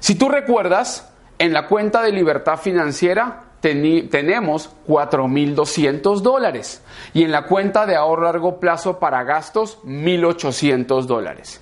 Si 0.06 0.14
tú 0.14 0.30
recuerdas, 0.30 1.12
en 1.40 1.52
la 1.52 1.66
cuenta 1.66 2.04
de 2.04 2.12
libertad 2.12 2.58
financiera 2.58 3.46
tenemos 3.60 4.70
4.200 4.88 6.20
dólares 6.20 6.84
y 7.16 7.24
en 7.24 7.32
la 7.32 7.48
cuenta 7.48 7.88
de 7.88 7.96
ahorro 7.96 8.30
a 8.30 8.32
largo 8.32 8.60
plazo 8.60 9.00
para 9.00 9.24
gastos 9.24 9.80
1.800 9.84 11.06
dólares. 11.06 11.60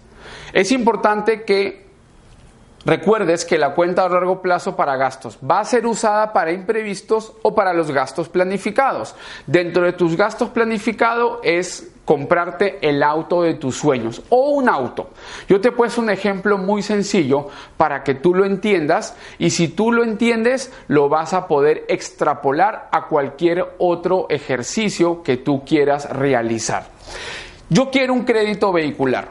Es 0.52 0.74
importante 0.74 1.44
que 1.44 1.84
Recuerdes 2.86 3.46
que 3.46 3.58
la 3.58 3.74
cuenta 3.74 4.04
a 4.04 4.10
largo 4.10 4.42
plazo 4.42 4.76
para 4.76 4.98
gastos 4.98 5.40
va 5.40 5.62
a 5.62 5.64
ser 5.64 5.86
usada 5.86 6.34
para 6.34 6.52
imprevistos 6.52 7.32
o 7.42 7.56
para 7.56 7.72
los 7.72 7.92
gastos 7.92 8.28
planificados. 8.28 9.16
Dentro 9.48 9.84
de 9.84 9.94
tus 9.94 10.18
gastos 10.18 10.50
planificados 10.50 11.40
es 11.44 11.93
comprarte 12.06 12.80
el 12.88 13.02
auto 13.02 13.44
de 13.44 13.54
tus 13.54 13.78
sueños 13.78 14.22
o 14.30 14.50
un 14.50 14.70
auto. 14.70 15.12
Yo 15.48 15.62
te 15.62 15.70
he 15.70 15.72
puesto 15.72 16.02
un 16.02 16.10
ejemplo 16.10 16.58
muy 16.58 16.82
sencillo 16.82 17.48
para 17.78 18.04
que 18.04 18.14
tú 18.14 18.34
lo 18.34 18.46
entiendas 18.46 19.16
y 19.40 19.52
si 19.52 19.70
tú 19.70 19.92
lo 19.92 20.04
entiendes 20.04 20.72
lo 20.88 21.10
vas 21.10 21.34
a 21.34 21.48
poder 21.48 21.86
extrapolar 21.88 22.90
a 22.92 23.08
cualquier 23.08 23.76
otro 23.78 24.28
ejercicio 24.30 25.24
que 25.24 25.38
tú 25.38 25.64
quieras 25.66 26.10
realizar. 26.10 26.88
Yo 27.70 27.90
quiero 27.90 28.14
un 28.14 28.24
crédito 28.24 28.72
vehicular. 28.72 29.30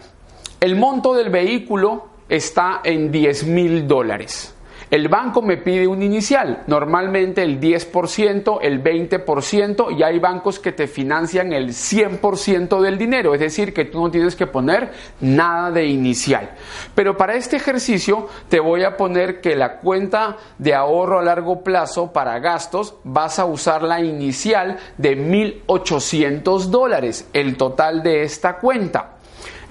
El 0.60 0.76
monto 0.76 1.14
del 1.14 1.30
vehículo 1.30 2.08
está 2.28 2.80
en 2.84 3.12
10 3.12 3.46
mil 3.46 3.86
dólares. 3.86 4.54
El 4.92 5.08
banco 5.08 5.40
me 5.40 5.56
pide 5.56 5.86
un 5.86 6.02
inicial, 6.02 6.64
normalmente 6.66 7.42
el 7.42 7.58
10%, 7.58 8.58
el 8.60 8.84
20% 8.84 9.96
y 9.96 10.02
hay 10.02 10.18
bancos 10.18 10.58
que 10.58 10.72
te 10.72 10.86
financian 10.86 11.54
el 11.54 11.70
100% 11.70 12.78
del 12.78 12.98
dinero, 12.98 13.32
es 13.32 13.40
decir, 13.40 13.72
que 13.72 13.86
tú 13.86 14.02
no 14.02 14.10
tienes 14.10 14.36
que 14.36 14.46
poner 14.46 14.92
nada 15.22 15.70
de 15.70 15.86
inicial. 15.86 16.50
Pero 16.94 17.16
para 17.16 17.36
este 17.36 17.56
ejercicio 17.56 18.28
te 18.50 18.60
voy 18.60 18.82
a 18.84 18.98
poner 18.98 19.40
que 19.40 19.56
la 19.56 19.78
cuenta 19.78 20.36
de 20.58 20.74
ahorro 20.74 21.20
a 21.20 21.22
largo 21.22 21.64
plazo 21.64 22.12
para 22.12 22.38
gastos 22.40 22.96
vas 23.02 23.38
a 23.38 23.46
usar 23.46 23.84
la 23.84 24.02
inicial 24.02 24.78
de 24.98 25.16
1.800 25.16 26.64
dólares, 26.66 27.30
el 27.32 27.56
total 27.56 28.02
de 28.02 28.24
esta 28.24 28.58
cuenta 28.58 29.11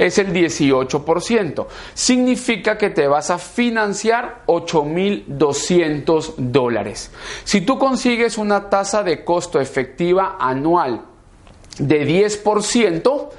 es 0.02 0.18
el 0.18 0.34
18%. 0.34 1.68
Significa 1.94 2.78
que 2.78 2.90
te 2.90 3.08
vas 3.08 3.30
a 3.30 3.38
financiar 3.38 4.42
8.200 4.48 6.34
dólares. 6.38 7.12
Si 7.44 7.62
tú 7.62 7.78
consigues 7.78 8.40
una 8.40 8.68
tasa 8.70 9.04
de 9.04 9.24
costo 9.24 9.62
efectiva 9.62 10.38
anual 10.40 11.04
de 11.78 12.08
10%, 12.08 13.30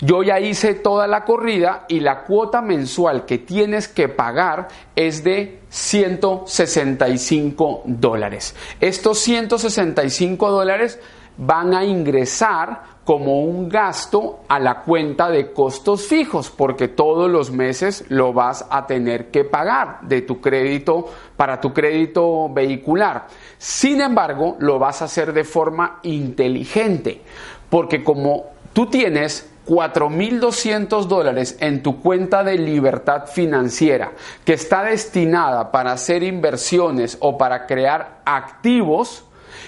yo 0.00 0.24
ya 0.24 0.40
hice 0.40 0.74
toda 0.74 1.06
la 1.06 1.24
corrida 1.24 1.84
y 1.88 2.00
la 2.00 2.24
cuota 2.24 2.60
mensual 2.60 3.24
que 3.24 3.38
tienes 3.38 3.86
que 3.86 4.08
pagar 4.08 4.66
es 4.96 5.22
de 5.22 5.60
165 5.68 7.82
dólares. 7.84 8.56
Estos 8.80 9.20
165 9.20 10.50
dólares 10.50 10.98
van 11.36 11.72
a 11.72 11.84
ingresar 11.84 12.93
como 13.04 13.40
un 13.40 13.68
gasto 13.68 14.40
a 14.48 14.58
la 14.58 14.80
cuenta 14.80 15.28
de 15.28 15.52
costos 15.52 16.06
fijos, 16.06 16.50
porque 16.50 16.88
todos 16.88 17.30
los 17.30 17.50
meses 17.50 18.04
lo 18.08 18.32
vas 18.32 18.66
a 18.70 18.86
tener 18.86 19.30
que 19.30 19.44
pagar 19.44 20.00
de 20.02 20.22
tu 20.22 20.40
crédito 20.40 21.06
para 21.36 21.60
tu 21.60 21.74
crédito 21.74 22.48
vehicular. 22.48 23.26
Sin 23.58 24.00
embargo, 24.00 24.56
lo 24.58 24.78
vas 24.78 25.02
a 25.02 25.04
hacer 25.04 25.32
de 25.32 25.44
forma 25.44 26.00
inteligente, 26.02 27.20
porque 27.68 28.02
como 28.02 28.46
tú 28.72 28.86
tienes 28.86 29.50
4.200 29.66 31.04
dólares 31.04 31.56
en 31.60 31.82
tu 31.82 32.00
cuenta 32.00 32.44
de 32.44 32.58
libertad 32.58 33.26
financiera 33.26 34.12
que 34.44 34.54
está 34.54 34.82
destinada 34.82 35.70
para 35.72 35.92
hacer 35.92 36.22
inversiones 36.22 37.16
o 37.20 37.38
para 37.38 37.66
crear 37.66 38.20
activos, 38.24 39.24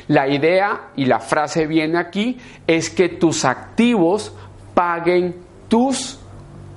la 0.09 0.29
idea 0.29 0.89
y 0.97 1.07
la 1.07 1.21
frase 1.21 1.67
viene 1.67 1.99
aquí 1.99 2.39
es 2.67 2.91
que 2.91 3.09
tus 3.09 3.45
activos 3.45 4.33
paguen 4.75 5.35
tus 5.69 6.19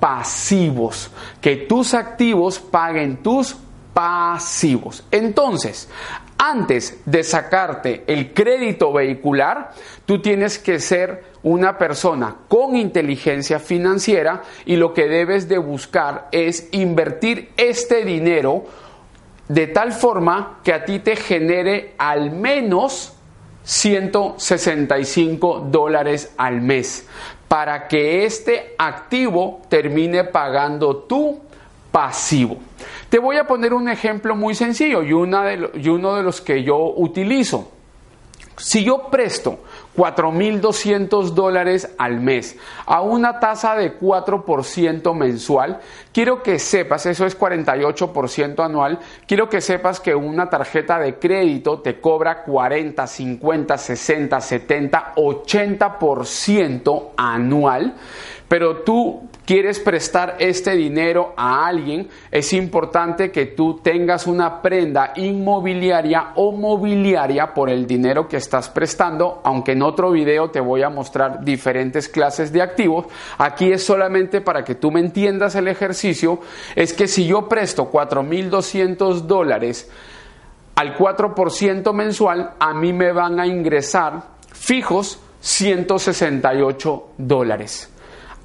pasivos, 0.00 1.10
que 1.40 1.56
tus 1.56 1.94
activos 1.94 2.58
paguen 2.58 3.18
tus 3.18 3.56
pasivos. 3.92 5.04
Entonces, 5.10 5.88
antes 6.38 7.02
de 7.04 7.22
sacarte 7.22 8.02
el 8.06 8.32
crédito 8.32 8.92
vehicular, 8.94 9.72
tú 10.06 10.22
tienes 10.22 10.58
que 10.58 10.80
ser 10.80 11.24
una 11.42 11.76
persona 11.76 12.34
con 12.48 12.76
inteligencia 12.76 13.58
financiera 13.58 14.42
y 14.64 14.76
lo 14.76 14.94
que 14.94 15.06
debes 15.06 15.48
de 15.48 15.58
buscar 15.58 16.28
es 16.32 16.68
invertir 16.72 17.50
este 17.58 18.06
dinero 18.06 18.64
de 19.50 19.66
tal 19.66 19.92
forma 19.92 20.60
que 20.62 20.72
a 20.72 20.84
ti 20.84 21.00
te 21.00 21.16
genere 21.16 21.94
al 21.98 22.30
menos 22.30 23.14
165 23.64 25.66
dólares 25.68 26.32
al 26.36 26.60
mes 26.60 27.08
para 27.48 27.88
que 27.88 28.24
este 28.24 28.76
activo 28.78 29.62
termine 29.68 30.22
pagando 30.22 30.98
tu 30.98 31.40
pasivo. 31.90 32.58
Te 33.08 33.18
voy 33.18 33.38
a 33.38 33.48
poner 33.48 33.74
un 33.74 33.88
ejemplo 33.88 34.36
muy 34.36 34.54
sencillo 34.54 35.02
y, 35.02 35.12
uno 35.12 36.14
de 36.14 36.22
los 36.22 36.40
que 36.40 36.62
yo 36.62 36.94
utilizo. 36.96 37.72
Si 38.60 38.84
yo 38.84 39.08
presto 39.10 39.60
4.200 39.96 41.30
dólares 41.30 41.94
al 41.96 42.20
mes 42.20 42.58
a 42.84 43.00
una 43.00 43.40
tasa 43.40 43.74
de 43.74 43.98
4% 43.98 45.14
mensual, 45.14 45.80
quiero 46.12 46.42
que 46.42 46.58
sepas, 46.58 47.06
eso 47.06 47.24
es 47.24 47.38
48% 47.38 48.62
anual, 48.62 48.98
quiero 49.26 49.48
que 49.48 49.62
sepas 49.62 49.98
que 49.98 50.14
una 50.14 50.50
tarjeta 50.50 50.98
de 50.98 51.18
crédito 51.18 51.80
te 51.80 52.00
cobra 52.00 52.42
40, 52.42 53.06
50, 53.06 53.78
60, 53.78 54.40
70, 54.42 55.14
80% 55.16 57.08
anual, 57.16 57.94
pero 58.46 58.82
tú 58.82 59.29
quieres 59.50 59.80
prestar 59.80 60.36
este 60.38 60.76
dinero 60.76 61.34
a 61.36 61.66
alguien, 61.66 62.08
es 62.30 62.52
importante 62.52 63.32
que 63.32 63.46
tú 63.46 63.80
tengas 63.82 64.28
una 64.28 64.62
prenda 64.62 65.12
inmobiliaria 65.16 66.34
o 66.36 66.52
mobiliaria 66.52 67.52
por 67.52 67.68
el 67.68 67.84
dinero 67.84 68.28
que 68.28 68.36
estás 68.36 68.68
prestando, 68.68 69.40
aunque 69.42 69.72
en 69.72 69.82
otro 69.82 70.12
video 70.12 70.52
te 70.52 70.60
voy 70.60 70.84
a 70.84 70.88
mostrar 70.88 71.44
diferentes 71.44 72.08
clases 72.08 72.52
de 72.52 72.62
activos. 72.62 73.06
Aquí 73.38 73.72
es 73.72 73.82
solamente 73.82 74.40
para 74.40 74.62
que 74.62 74.76
tú 74.76 74.92
me 74.92 75.00
entiendas 75.00 75.56
el 75.56 75.66
ejercicio, 75.66 76.38
es 76.76 76.92
que 76.92 77.08
si 77.08 77.26
yo 77.26 77.48
presto 77.48 77.90
4.200 77.90 79.22
dólares 79.22 79.90
al 80.76 80.96
4% 80.96 81.92
mensual, 81.92 82.52
a 82.60 82.72
mí 82.72 82.92
me 82.92 83.10
van 83.10 83.40
a 83.40 83.48
ingresar 83.48 84.22
fijos 84.52 85.18
168 85.40 87.08
dólares. 87.18 87.90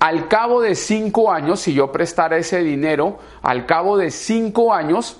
Al 0.05 0.27
cabo 0.27 0.61
de 0.61 0.75
cinco 0.75 1.31
años, 1.31 1.61
si 1.61 1.73
yo 1.73 1.91
prestara 1.91 2.37
ese 2.37 2.61
dinero, 2.61 3.17
al 3.41 3.65
cabo 3.65 3.97
de 3.97 4.11
cinco 4.11 4.71
años, 4.71 5.17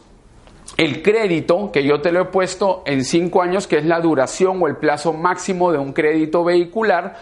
el 0.77 1.01
crédito 1.01 1.71
que 1.71 1.83
yo 1.83 2.01
te 2.01 2.11
lo 2.11 2.21
he 2.21 2.25
puesto 2.25 2.83
en 2.85 3.03
cinco 3.03 3.41
años, 3.41 3.65
que 3.65 3.79
es 3.79 3.85
la 3.85 3.99
duración 3.99 4.61
o 4.61 4.67
el 4.67 4.75
plazo 4.75 5.11
máximo 5.11 5.71
de 5.71 5.79
un 5.79 5.91
crédito 5.91 6.43
vehicular, 6.43 7.15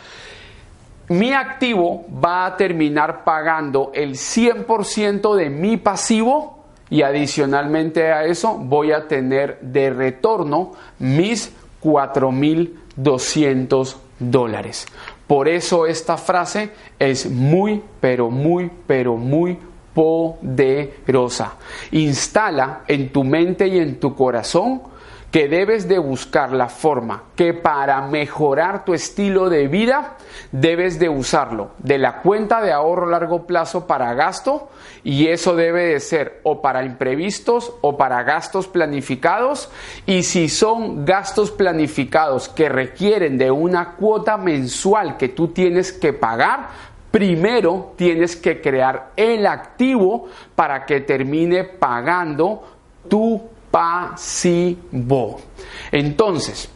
mi 1.08 1.32
activo 1.32 2.04
va 2.22 2.48
a 2.48 2.58
terminar 2.58 3.24
pagando 3.24 3.92
el 3.94 4.16
100% 4.16 5.34
de 5.34 5.50
mi 5.50 5.78
pasivo 5.78 6.66
y 6.90 7.04
adicionalmente 7.04 8.12
a 8.12 8.26
eso 8.26 8.58
voy 8.58 8.92
a 8.92 9.08
tener 9.08 9.62
de 9.62 9.90
retorno 9.90 10.74
mis 11.00 11.56
4.200 11.82 13.96
dólares. 14.20 14.86
Por 15.28 15.48
eso 15.48 15.88
esta 15.88 16.18
frase 16.18 16.72
es 17.00 17.30
muy, 17.30 17.82
pero 18.00 18.30
muy, 18.30 18.70
pero 18.86 19.16
muy 19.16 19.58
poderosa. 19.94 21.54
Instala 21.92 22.82
en 22.88 23.12
tu 23.12 23.24
mente 23.24 23.68
y 23.68 23.78
en 23.80 24.00
tu 24.00 24.16
corazón 24.16 24.93
que 25.34 25.48
debes 25.48 25.88
de 25.88 25.98
buscar 25.98 26.54
la 26.54 26.70
forma 26.70 27.24
que 27.36 27.56
para 27.56 28.00
mejorar 28.02 28.86
tu 28.86 28.94
estilo 28.94 29.50
de 29.50 29.68
vida 29.68 30.16
debes 30.52 31.00
de 31.00 31.10
usarlo 31.10 31.72
de 31.80 31.98
la 31.98 32.22
cuenta 32.22 32.62
de 32.62 32.72
ahorro 32.72 33.08
a 33.08 33.10
largo 33.10 33.48
plazo 33.48 33.88
para 33.88 34.14
gasto 34.14 34.70
y 35.04 35.30
eso 35.30 35.56
debe 35.56 35.88
de 35.88 36.00
ser 36.02 36.40
o 36.44 36.62
para 36.62 36.86
imprevistos 36.86 37.74
o 37.82 37.98
para 37.98 38.22
gastos 38.22 38.68
planificados 38.68 39.72
y 40.06 40.22
si 40.22 40.50
son 40.50 41.04
gastos 41.04 41.50
planificados 41.50 42.48
que 42.48 42.70
requieren 42.70 43.40
de 43.40 43.50
una 43.50 43.96
cuota 43.96 44.38
mensual 44.38 45.18
que 45.18 45.30
tú 45.30 45.48
tienes 45.48 45.92
que 45.92 46.14
pagar 46.14 46.70
primero 47.10 47.94
tienes 47.96 48.36
que 48.36 48.62
crear 48.62 49.14
el 49.16 49.48
activo 49.48 50.28
para 50.56 50.86
que 50.86 51.00
termine 51.00 51.64
pagando 51.64 52.62
tu 53.10 53.53
pasivo. 53.74 55.42
Entonces, 55.92 56.70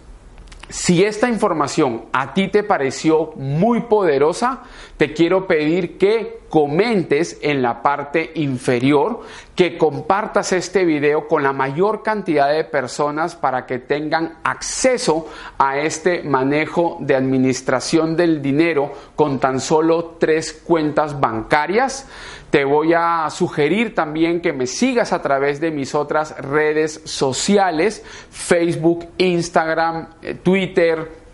si 0.67 1.03
esta 1.03 1.29
información 1.29 2.05
a 2.11 2.33
ti 2.33 2.47
te 2.47 2.63
pareció 2.63 3.33
muy 3.35 3.81
poderosa, 3.81 4.63
te 4.97 5.13
quiero 5.13 5.45
pedir 5.45 5.99
que 5.99 6.41
comentes 6.49 7.37
en 7.41 7.61
la 7.61 7.81
parte 7.81 8.31
inferior, 8.35 9.21
que 9.55 9.77
compartas 9.77 10.53
este 10.53 10.85
video 10.85 11.27
con 11.27 11.43
la 11.43 11.51
mayor 11.51 12.03
cantidad 12.03 12.51
de 12.51 12.63
personas 12.63 13.35
para 13.35 13.65
que 13.65 13.79
tengan 13.79 14.37
acceso 14.43 15.27
a 15.57 15.79
este 15.79 16.23
manejo 16.23 16.97
de 16.99 17.15
administración 17.15 18.15
del 18.15 18.41
dinero 18.41 18.91
con 19.15 19.39
tan 19.39 19.59
solo 19.59 20.15
tres 20.19 20.53
cuentas 20.53 21.19
bancarias. 21.19 22.07
Te 22.49 22.63
voy 22.63 22.93
a 22.93 23.29
sugerir 23.29 23.93
también 23.93 24.41
que 24.41 24.53
me 24.53 24.67
sigas 24.67 25.11
a 25.11 25.21
través 25.21 25.59
de 25.59 25.71
mis 25.71 25.93
otras 25.95 26.37
redes 26.37 27.01
sociales, 27.03 28.03
Facebook, 28.29 29.05
Instagram, 29.17 30.07
eh, 30.21 30.35
Twitter, 30.35 31.26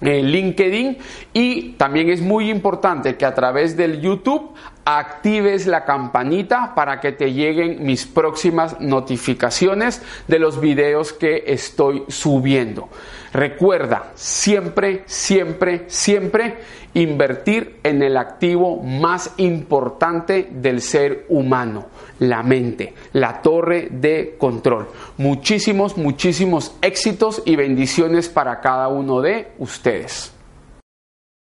LinkedIn. 0.00 0.98
Y 1.32 1.70
también 1.72 2.10
es 2.10 2.20
muy 2.20 2.50
importante 2.50 3.16
que 3.16 3.24
a 3.24 3.34
través 3.34 3.76
del 3.76 4.00
YouTube 4.00 4.52
actives 4.84 5.66
la 5.66 5.84
campanita 5.84 6.74
para 6.74 7.00
que 7.00 7.12
te 7.12 7.32
lleguen 7.32 7.84
mis 7.84 8.06
próximas 8.06 8.80
notificaciones 8.80 10.02
de 10.28 10.38
los 10.38 10.60
videos 10.60 11.12
que 11.12 11.44
estoy 11.46 12.04
subiendo. 12.08 12.88
Recuerda 13.32 14.12
siempre, 14.14 15.02
siempre, 15.06 15.84
siempre 15.88 16.58
invertir 16.94 17.80
en 17.82 18.02
el 18.02 18.16
activo 18.16 18.80
más 18.82 19.32
importante 19.38 20.48
del 20.52 20.80
ser 20.80 21.26
humano, 21.28 21.86
la 22.20 22.42
mente, 22.42 22.94
la 23.12 23.42
torre 23.42 23.88
de 23.90 24.36
control. 24.38 24.88
Muchísimos, 25.16 25.96
muchísimos 25.96 26.76
éxitos 26.80 27.42
y 27.44 27.56
bendiciones 27.56 28.28
para 28.28 28.60
cada 28.60 28.88
uno 28.88 29.20
de 29.20 29.48
ustedes. 29.58 30.33